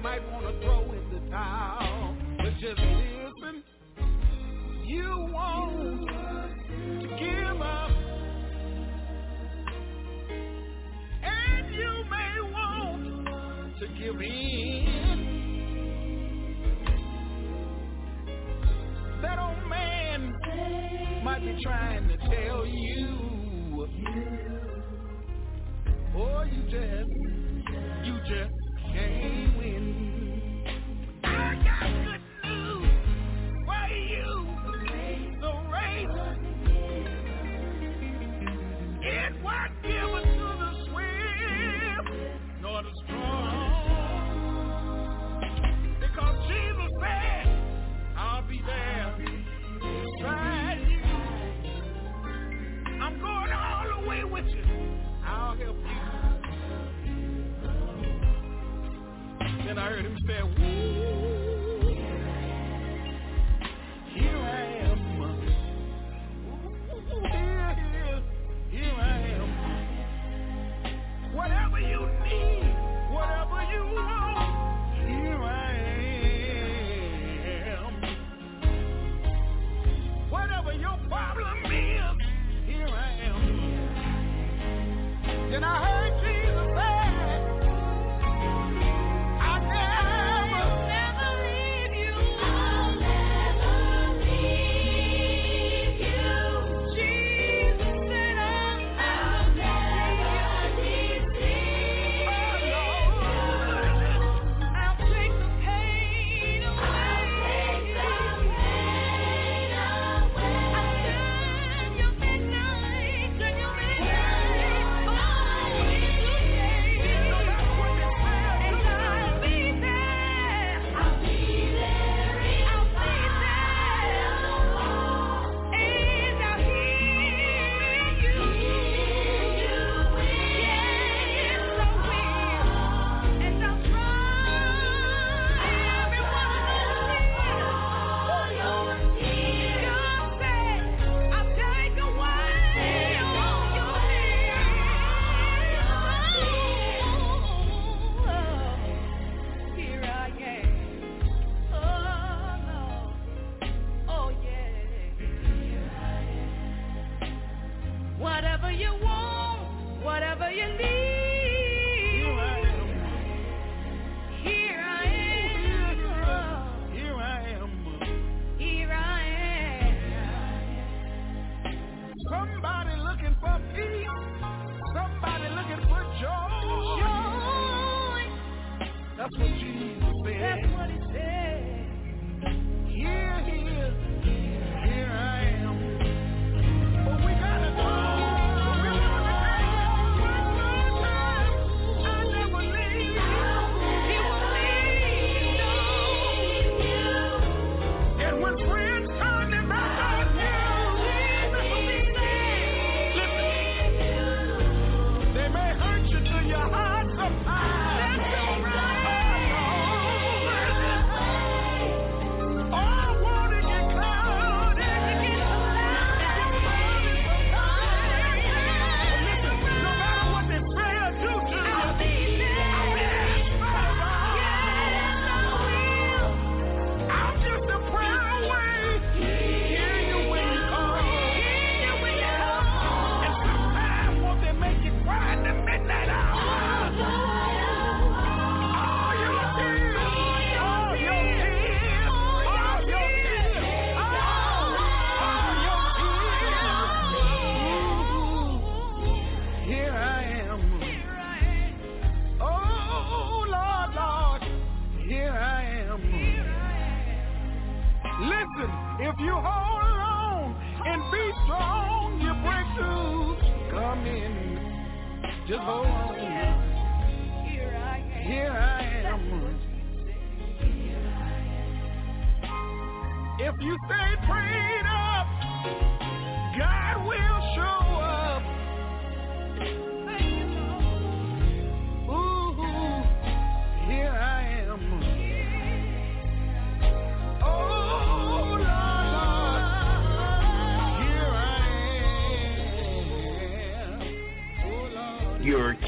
[0.08, 2.80] Might want to throw in the towel, but just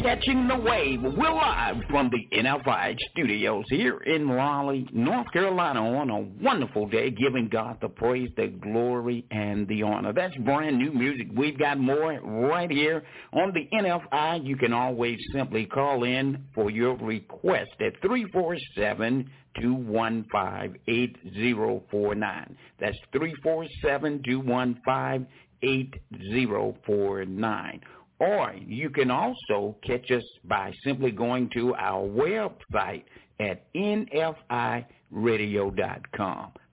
[0.02, 1.02] catching the wave.
[1.02, 7.10] We're live from the NFI studios here in Raleigh, North Carolina on a wonderful day,
[7.10, 10.12] giving God the praise, the glory, and the honor.
[10.12, 11.28] That's brand new music.
[11.36, 13.02] We've got more right here
[13.32, 14.46] on the NFI.
[14.46, 22.56] You can always simply call in for your request at 347 215 8049.
[22.78, 25.26] That's 347 215
[25.62, 27.80] 8049.
[28.20, 33.04] Or you can also catch us by simply going to our website
[33.40, 34.86] at nfiradio.com.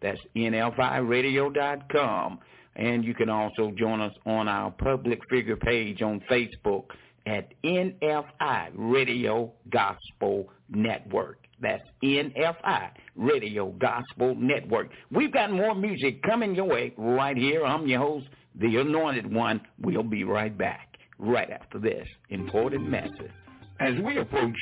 [0.02, 2.40] That's nfiradio.com.
[2.76, 6.88] And you can also join us on our public figure page on Facebook
[7.26, 11.40] at NFI Radio Gospel Network.
[11.62, 14.90] That's NFI Radio Gospel Network.
[15.12, 17.66] We've got more music coming your way right here.
[17.66, 18.28] I'm your host,
[18.60, 19.62] the Anointed One.
[19.80, 20.87] We'll be right back
[21.20, 23.32] right after this important message.
[23.80, 24.56] As we approach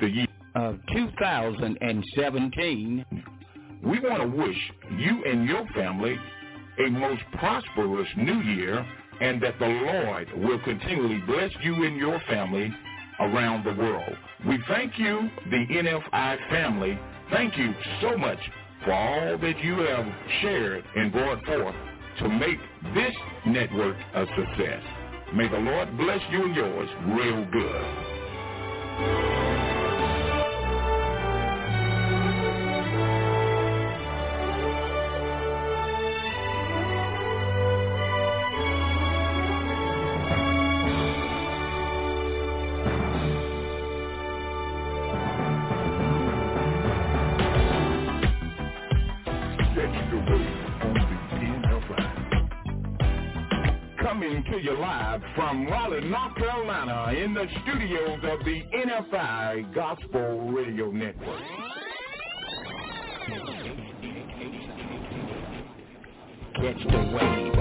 [0.00, 3.04] the year Of 2017,
[3.84, 4.56] we want to wish
[4.98, 6.16] you and your family
[6.78, 8.84] a most prosperous new year
[9.20, 12.70] and that the Lord will continually bless you and your family
[13.20, 14.16] around the world.
[14.46, 16.98] We thank you, the NFI family.
[17.30, 18.38] Thank you so much
[18.84, 20.06] for all that you have
[20.42, 21.74] shared and brought forth
[22.18, 22.58] to make
[22.94, 23.14] this
[23.46, 25.01] network a success.
[25.34, 29.31] May the Lord bless you and yours real good.
[55.52, 61.42] From Raleigh, North Carolina, in the studios of the NFI Gospel Radio Network.
[66.54, 67.51] catch the wave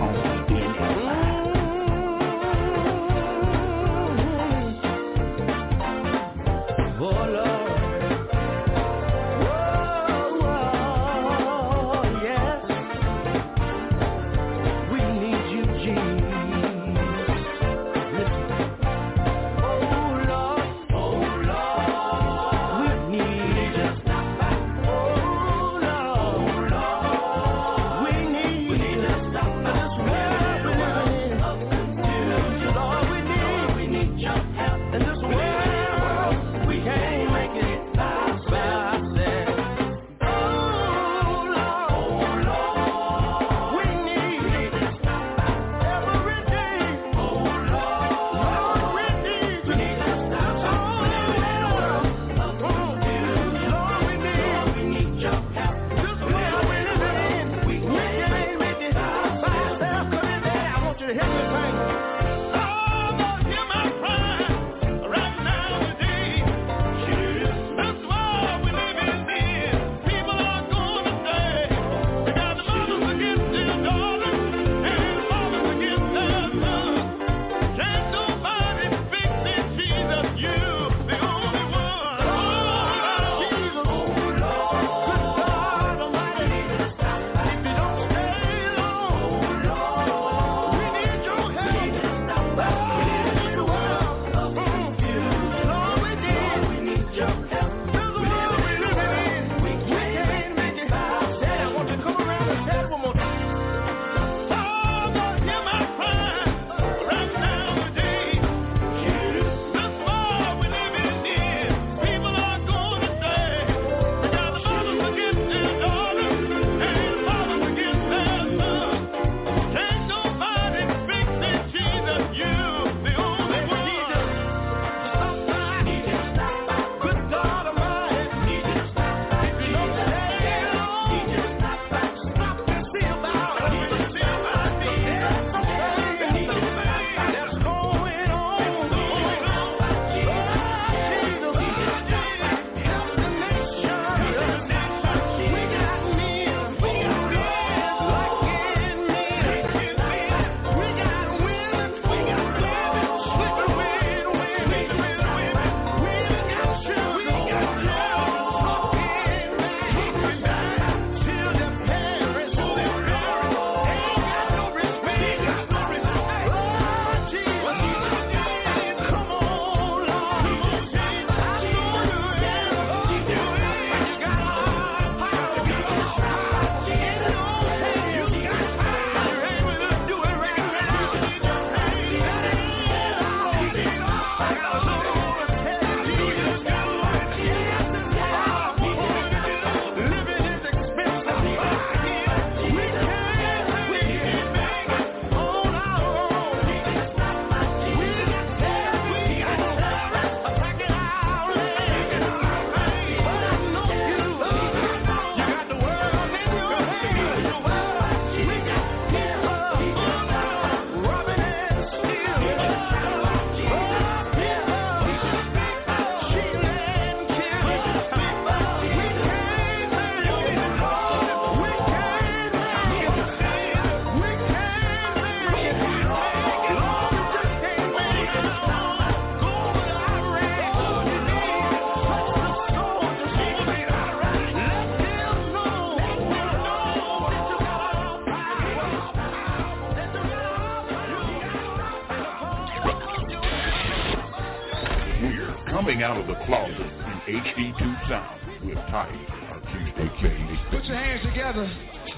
[251.52, 251.72] together.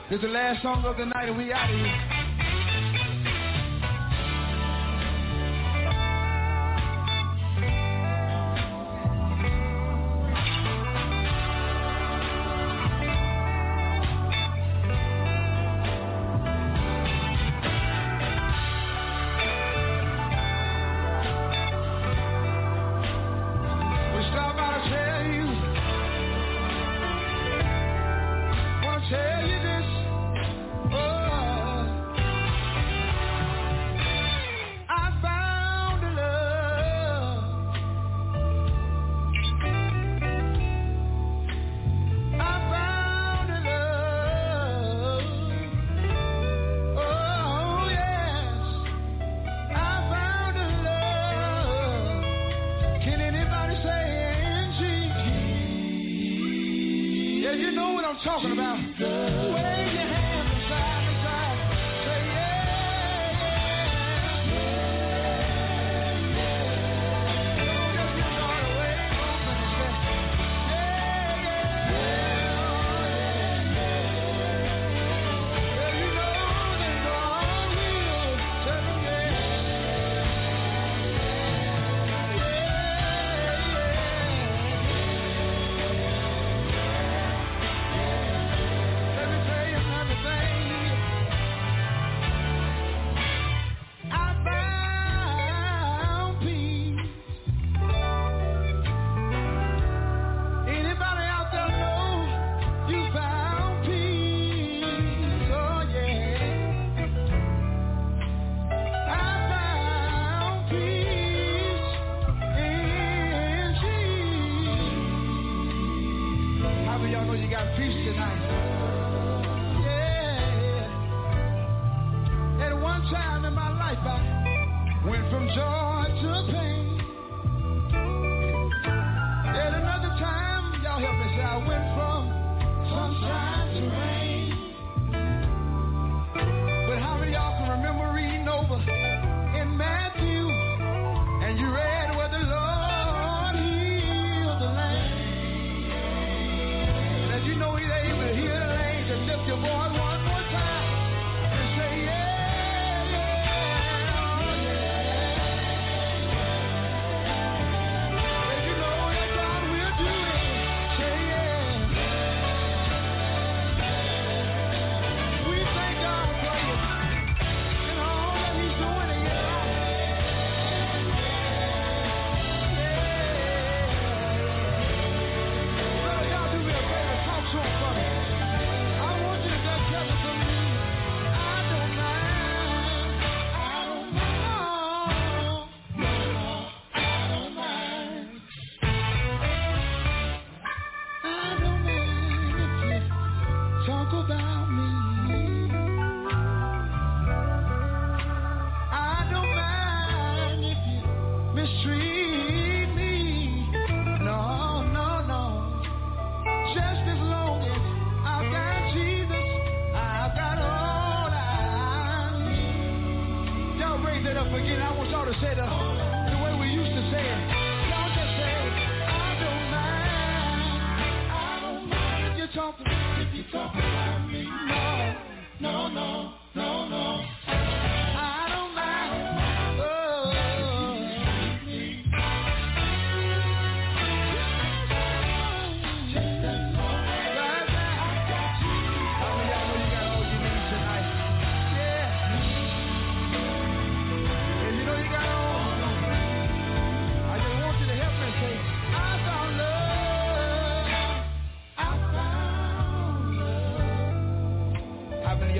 [0.10, 2.12] This is the last song of the night, and we out of here.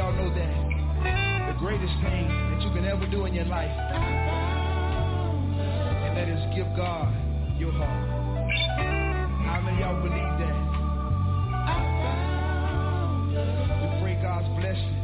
[0.04, 0.52] y'all know that
[1.48, 3.72] the greatest thing that you can ever do in your life,
[6.04, 7.08] and that is give God
[7.58, 8.10] your heart.
[9.48, 10.60] How many y'all believe that?
[13.80, 15.00] We pray God's blessing.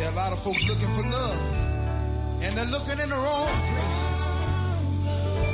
[0.00, 1.36] There are a lot of folks looking for love,
[2.40, 4.08] and they're looking in the wrong place.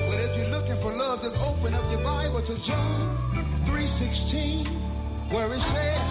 [0.06, 3.18] But if you're looking for love, just open up your Bible to John
[3.66, 6.06] 3.16, where it says,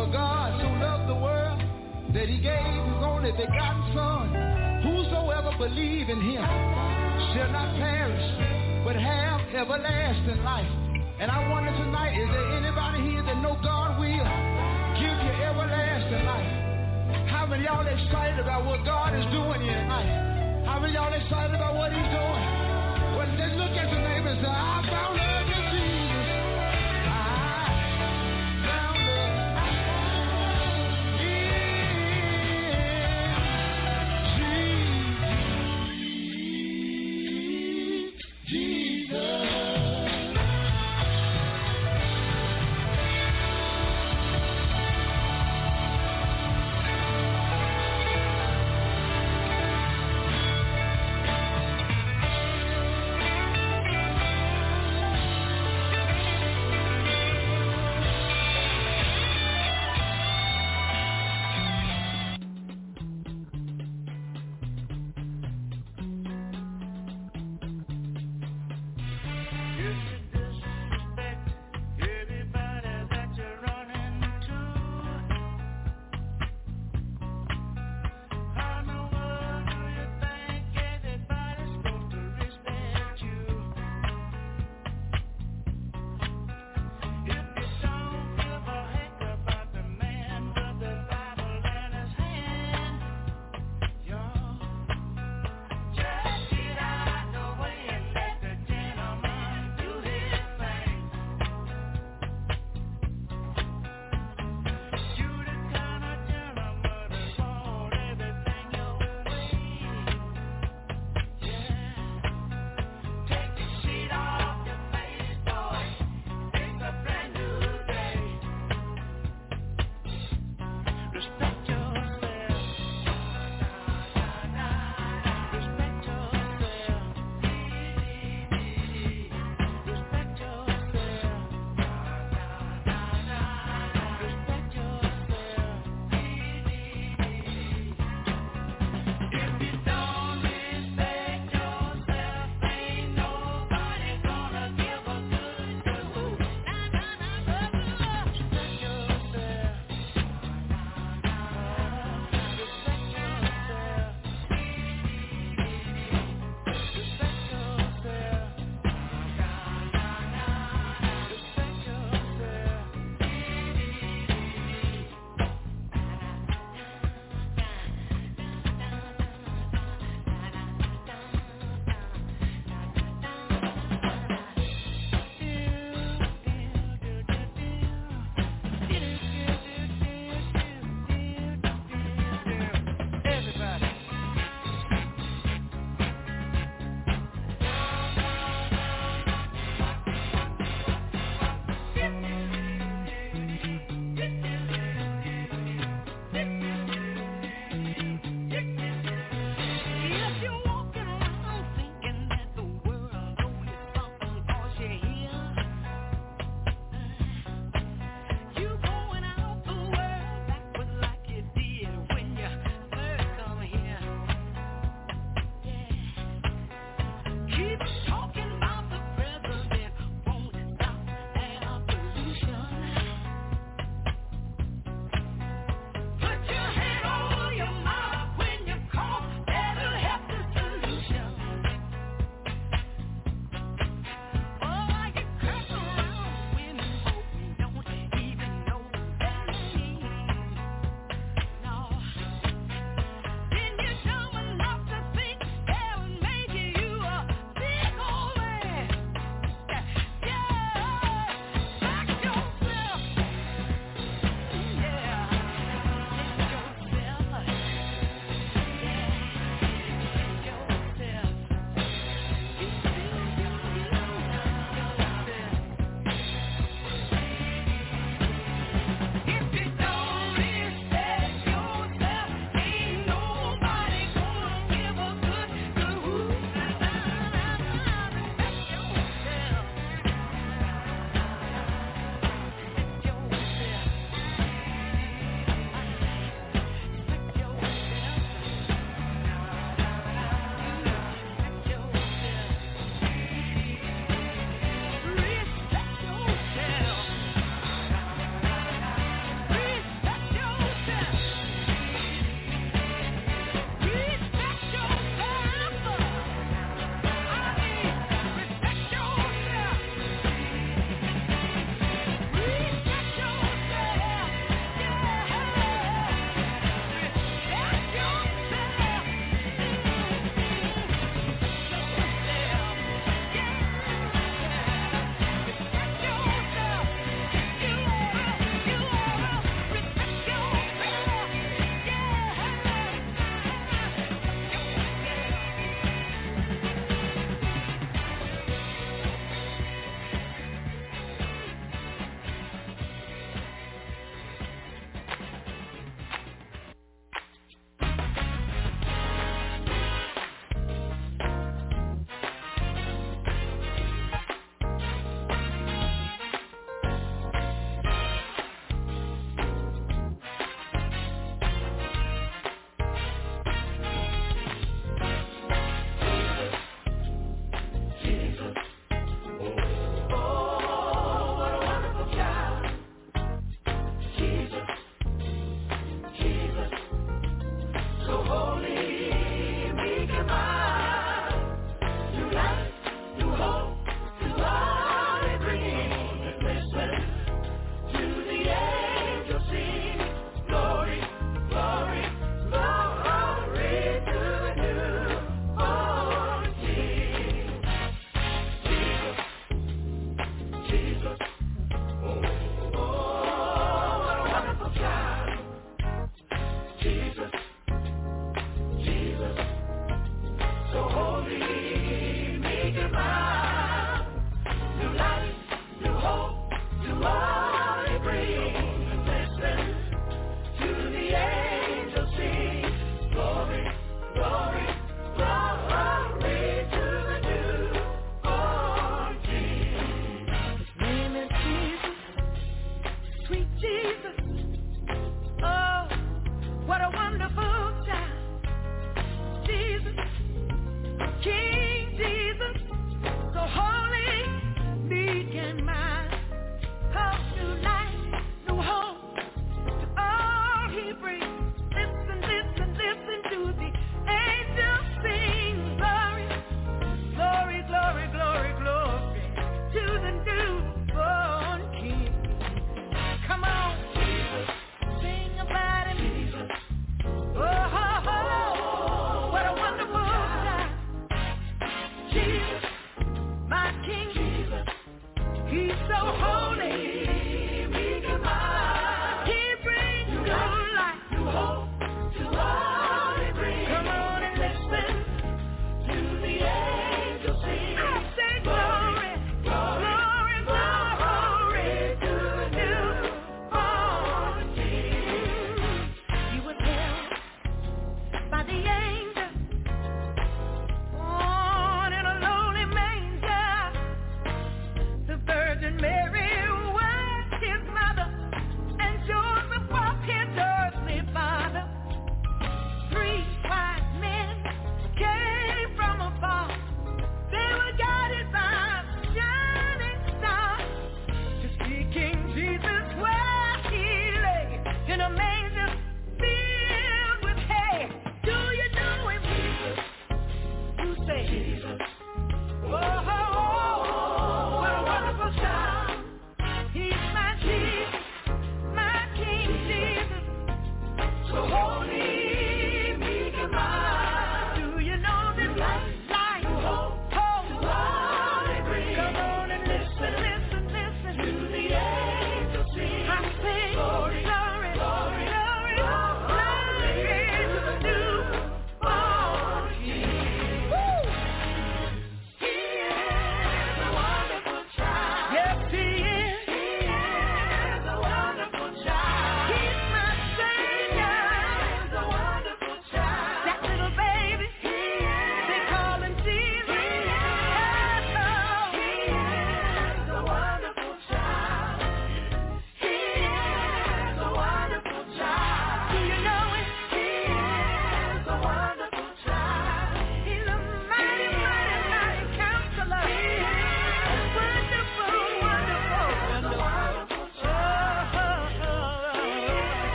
[0.00, 1.49] For God so loved the world,
[2.14, 4.34] that he gave his only begotten son.
[4.82, 6.46] Whosoever believe in him
[7.30, 8.26] shall not perish,
[8.82, 10.66] but have everlasting life.
[11.20, 14.28] And I wonder tonight, is there anybody here that know God will
[14.98, 16.52] give you everlasting life?
[17.30, 20.64] How many y'all excited about what God is doing here tonight?
[20.66, 22.42] How many y'all excited about what he's doing?
[23.14, 25.09] Well, let's look at your neighbor and say, I found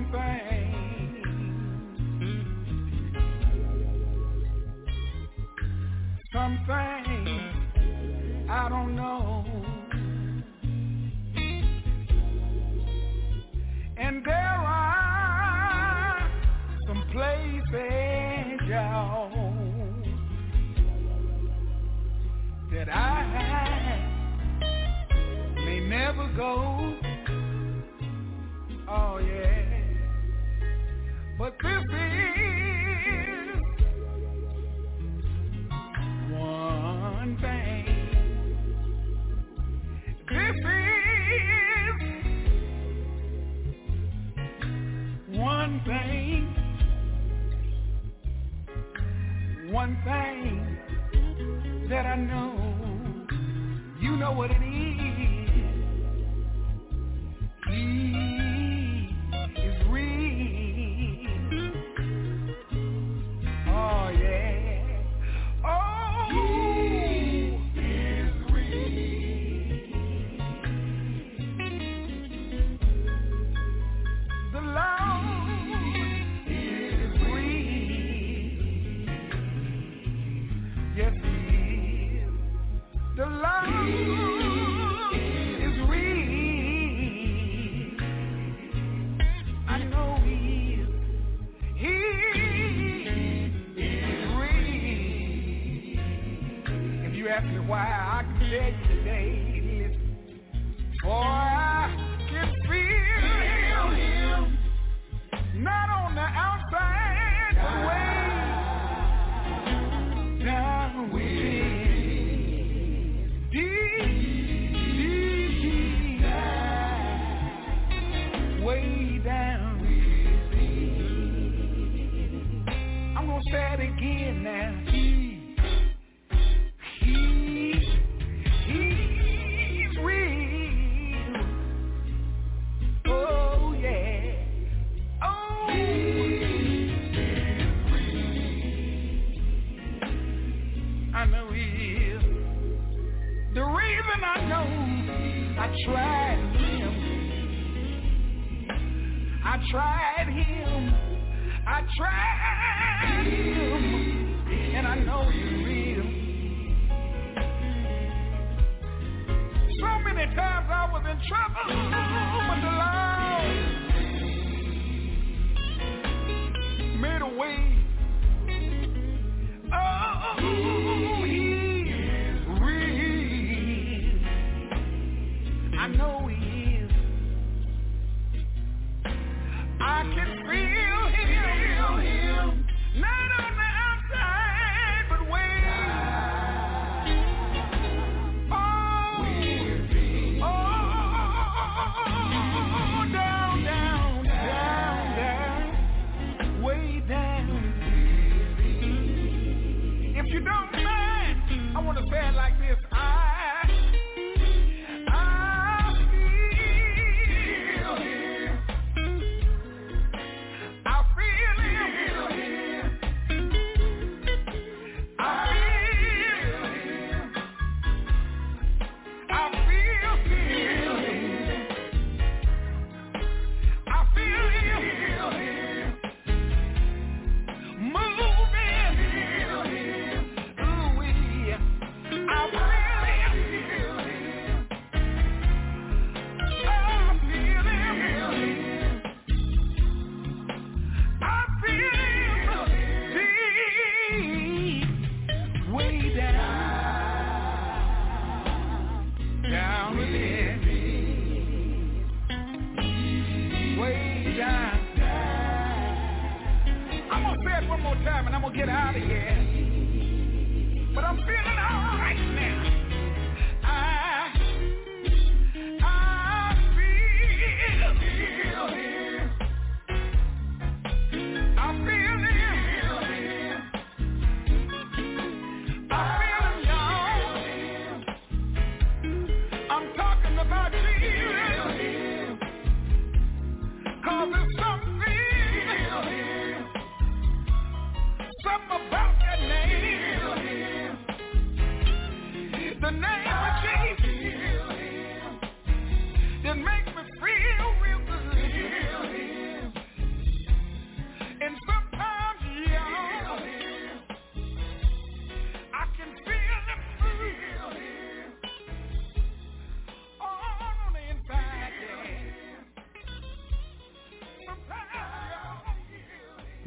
[0.00, 0.59] something.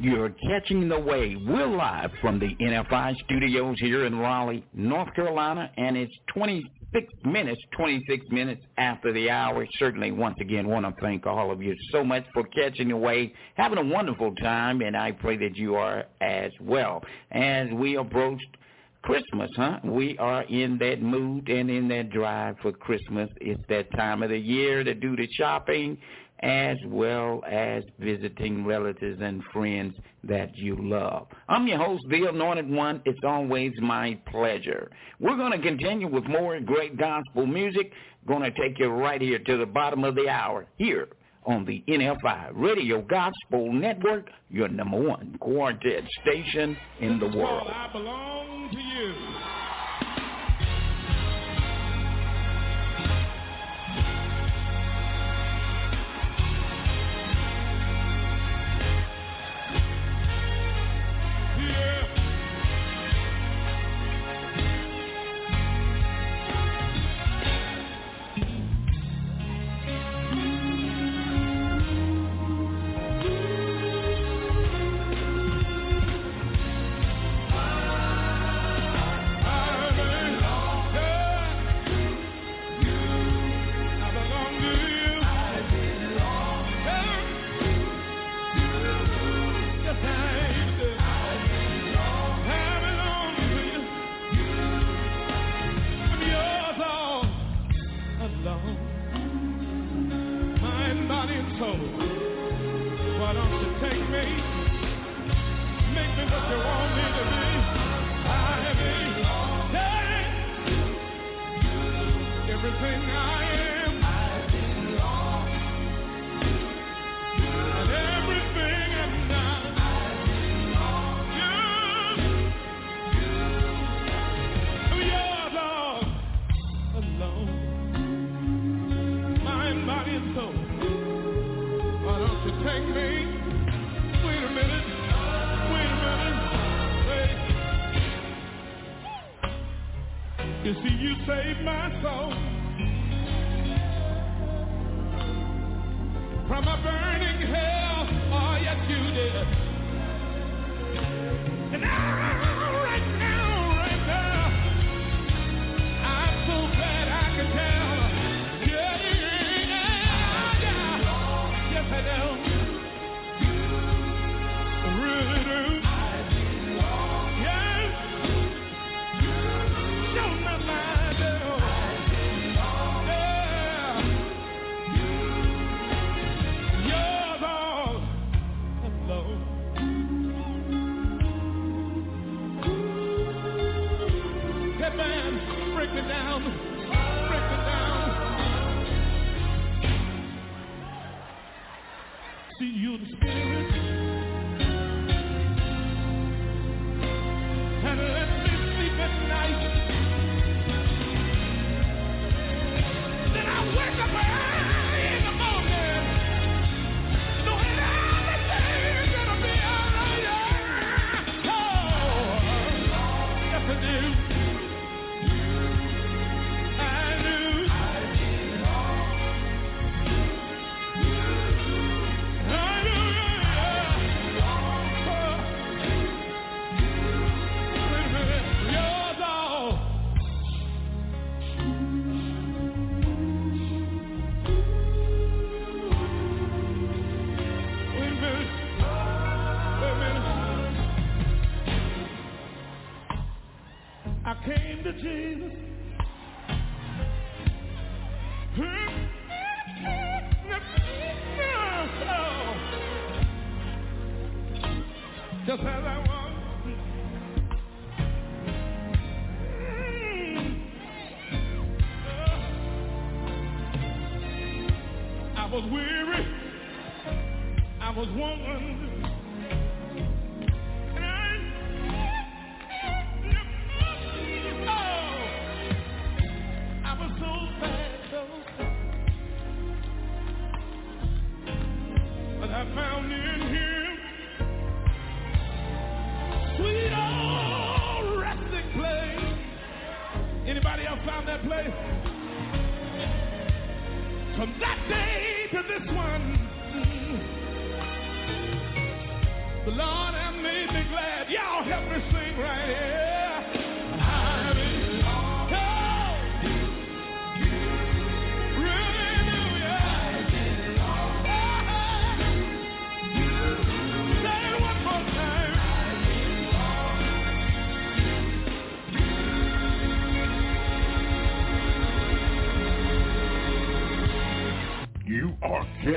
[0.04, 1.38] You're catching the wave.
[1.46, 7.58] We're live from the NFI studios here in Raleigh, North Carolina, and it's 26 minutes,
[7.74, 9.66] 26 minutes after the hour.
[9.78, 13.30] Certainly, once again, want to thank all of you so much for catching the wave,
[13.54, 17.02] having a wonderful time, and I pray that you are as well.
[17.32, 18.58] As we approached
[19.04, 19.80] Christmas, huh?
[19.84, 23.30] We are in that mood and in that drive for Christmas.
[23.40, 25.98] It's that time of the year to do the shopping
[26.40, 31.26] as well as visiting relatives and friends that you love.
[31.48, 33.00] I'm your host, the Anointed One.
[33.04, 34.90] It's always my pleasure.
[35.20, 37.92] We're going to continue with more great gospel music.
[38.26, 41.08] Going to take you right here to the bottom of the hour here
[41.46, 47.68] on the NFI Radio Gospel Network, your number one quartet station in the world.
[47.70, 49.53] I belong to you.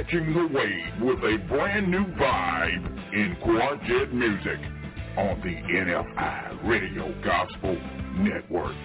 [0.07, 4.59] Catching the wave with a brand new vibe in quartet music
[5.17, 7.77] on the NFI Radio Gospel
[8.17, 8.75] Network.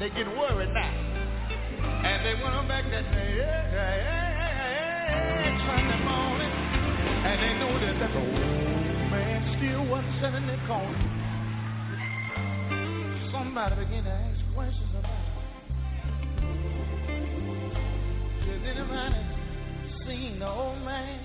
[0.00, 0.90] They get worried now.
[2.04, 3.04] And they went on back that
[5.44, 6.50] next Sunday morning.
[7.24, 8.34] And they noticed that the old
[9.14, 10.98] man still wasn't sitting in the corner.
[13.30, 15.34] Somebody began to ask questions about it.
[18.50, 19.22] Has anybody
[20.06, 21.20] seen the old man?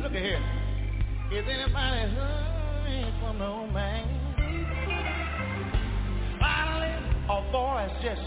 [0.00, 0.42] Look at here.
[1.32, 4.29] Is anybody heard from the old man?
[7.50, 8.22] Voice just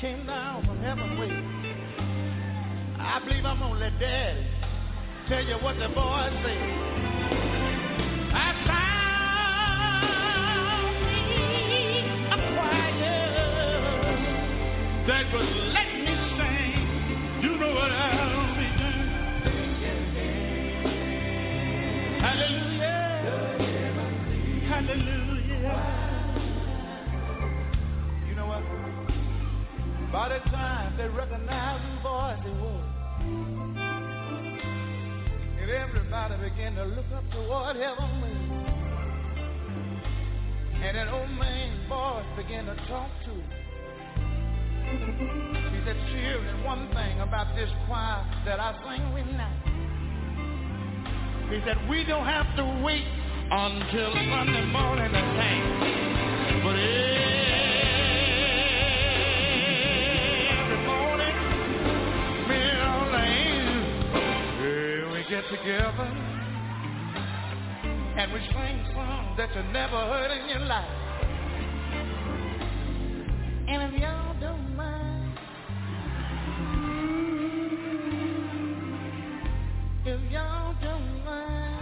[0.00, 1.30] came down from heaven way.
[2.98, 4.46] I believe I'm gonna let Daddy
[5.28, 6.58] tell you what the voice said.
[8.34, 8.94] I found
[15.06, 15.73] that was
[36.24, 38.10] everybody began to look up toward heaven.
[40.82, 43.50] And that old man's voice began to talk to him.
[45.72, 49.52] He said, children, one thing about this choir that I sing with now.
[51.50, 53.04] He said, we don't have to wait
[53.50, 55.62] until Sunday morning to sing.
[56.64, 57.43] But every
[65.34, 66.06] get together
[68.16, 70.84] and we sing songs that you never heard in your life.
[73.66, 75.38] And if y'all don't mind,
[80.06, 81.80] if y'all don't mind,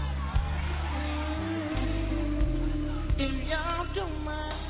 [3.18, 4.60] if y'all don't mind,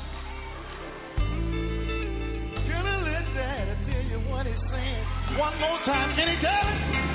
[2.69, 5.05] gonna let Daddy tell you what he's saying
[5.39, 6.17] one more time.
[6.17, 7.12] Can he tell it?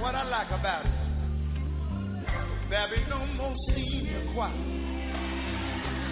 [0.00, 0.92] What I like about it,
[2.68, 4.52] there be no more senior choir,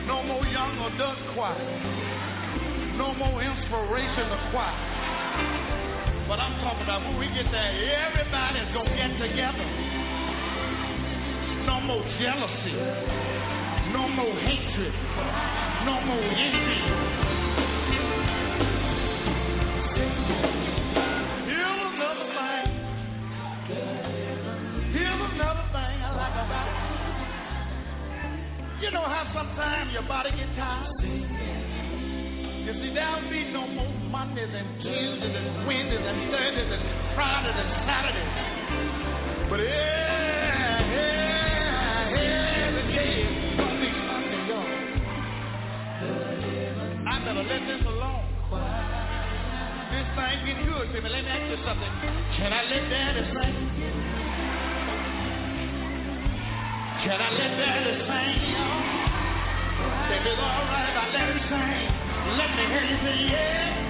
[0.07, 1.59] no more young adult choir,
[2.97, 4.75] no more inspiration inspirational choir.
[6.29, 7.73] But I'm talking about when we get there,
[8.09, 9.67] everybody's gonna get together.
[11.67, 13.34] No more jealousy,
[13.93, 14.93] no more hatred,
[15.85, 17.15] no more envy.
[28.85, 30.91] You know how sometimes your body gets tired?
[31.01, 36.83] You see, there'll be no more Mondays and Tuesdays and Wednesdays and Thursdays and
[37.15, 38.33] Fridays and Saturdays.
[39.49, 40.04] But yeah,
[50.55, 51.09] Thing getting good, baby.
[51.09, 51.93] Let me ask you something.
[52.37, 53.55] Can I let daddy sing?
[57.03, 58.41] Can I let daddy sing?
[60.15, 63.33] If it's all right if I let him sing, let me hear you say.
[63.33, 63.84] Yeah.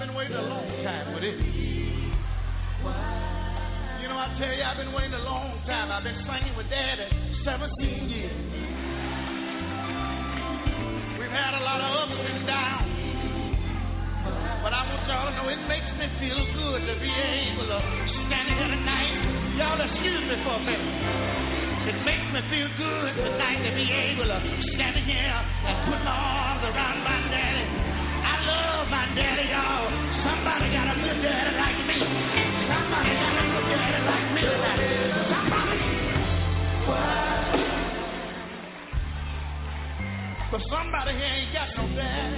[0.00, 1.36] I've been waiting a long time for this.
[1.36, 2.08] You
[4.08, 5.92] know, I tell you, I've been waiting a long time.
[5.92, 7.04] I've been singing with Daddy
[7.44, 8.32] 17 years.
[11.20, 12.88] We've had a lot of ups and downs.
[14.64, 17.80] But I want y'all to know it makes me feel good to be able to
[18.24, 19.20] stand here tonight.
[19.60, 21.92] Y'all excuse me for a minute.
[21.92, 24.40] It makes me feel good tonight to be able to
[24.72, 25.28] stand here
[25.68, 27.79] and put my arms around my daddy.
[40.50, 42.34] But somebody here ain't got no daddy.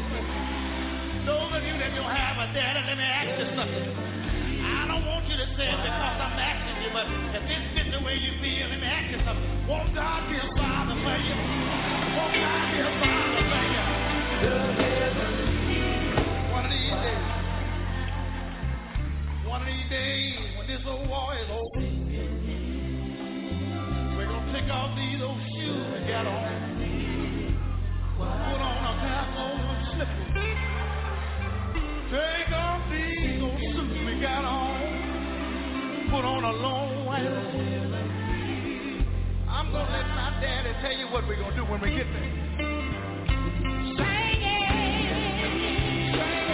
[1.25, 3.89] Those of you that don't have a daddy, let me ask you something.
[4.69, 7.09] I don't want you to say it because I'm asking you, but
[7.41, 9.67] if this is the way you feel, let me ask you something.
[9.67, 11.37] Won't God be a father for you?
[12.21, 13.65] Won't God be a father for
[15.49, 15.52] you?
[16.73, 17.21] One of these days,
[19.47, 21.81] one of these days, when this old war is over,
[24.17, 26.49] we're to take off these old shoes we got on,
[28.17, 29.25] put on pair
[29.93, 30.33] slippers.
[32.09, 34.77] Take off these old suits we got on.
[36.11, 37.03] Put on a long.
[39.49, 42.33] I'm gonna let my daddy tell you what we're gonna do when we get there.
[46.13, 46.52] In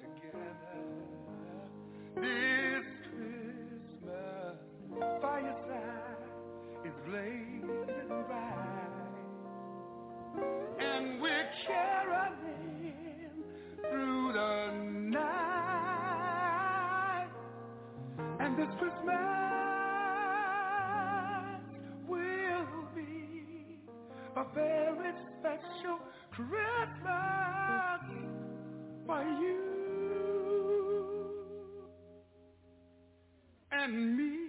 [0.00, 0.80] together
[2.16, 4.56] this Christmas.
[5.20, 6.24] Fireside
[6.84, 9.16] is blazing bright,
[10.80, 13.44] and we're caroling
[13.90, 14.72] through the
[15.10, 15.28] night.
[18.40, 19.47] And this Christmas.
[24.38, 25.98] a very special
[26.30, 28.00] Christmas
[29.04, 29.58] for you
[33.72, 34.47] and me.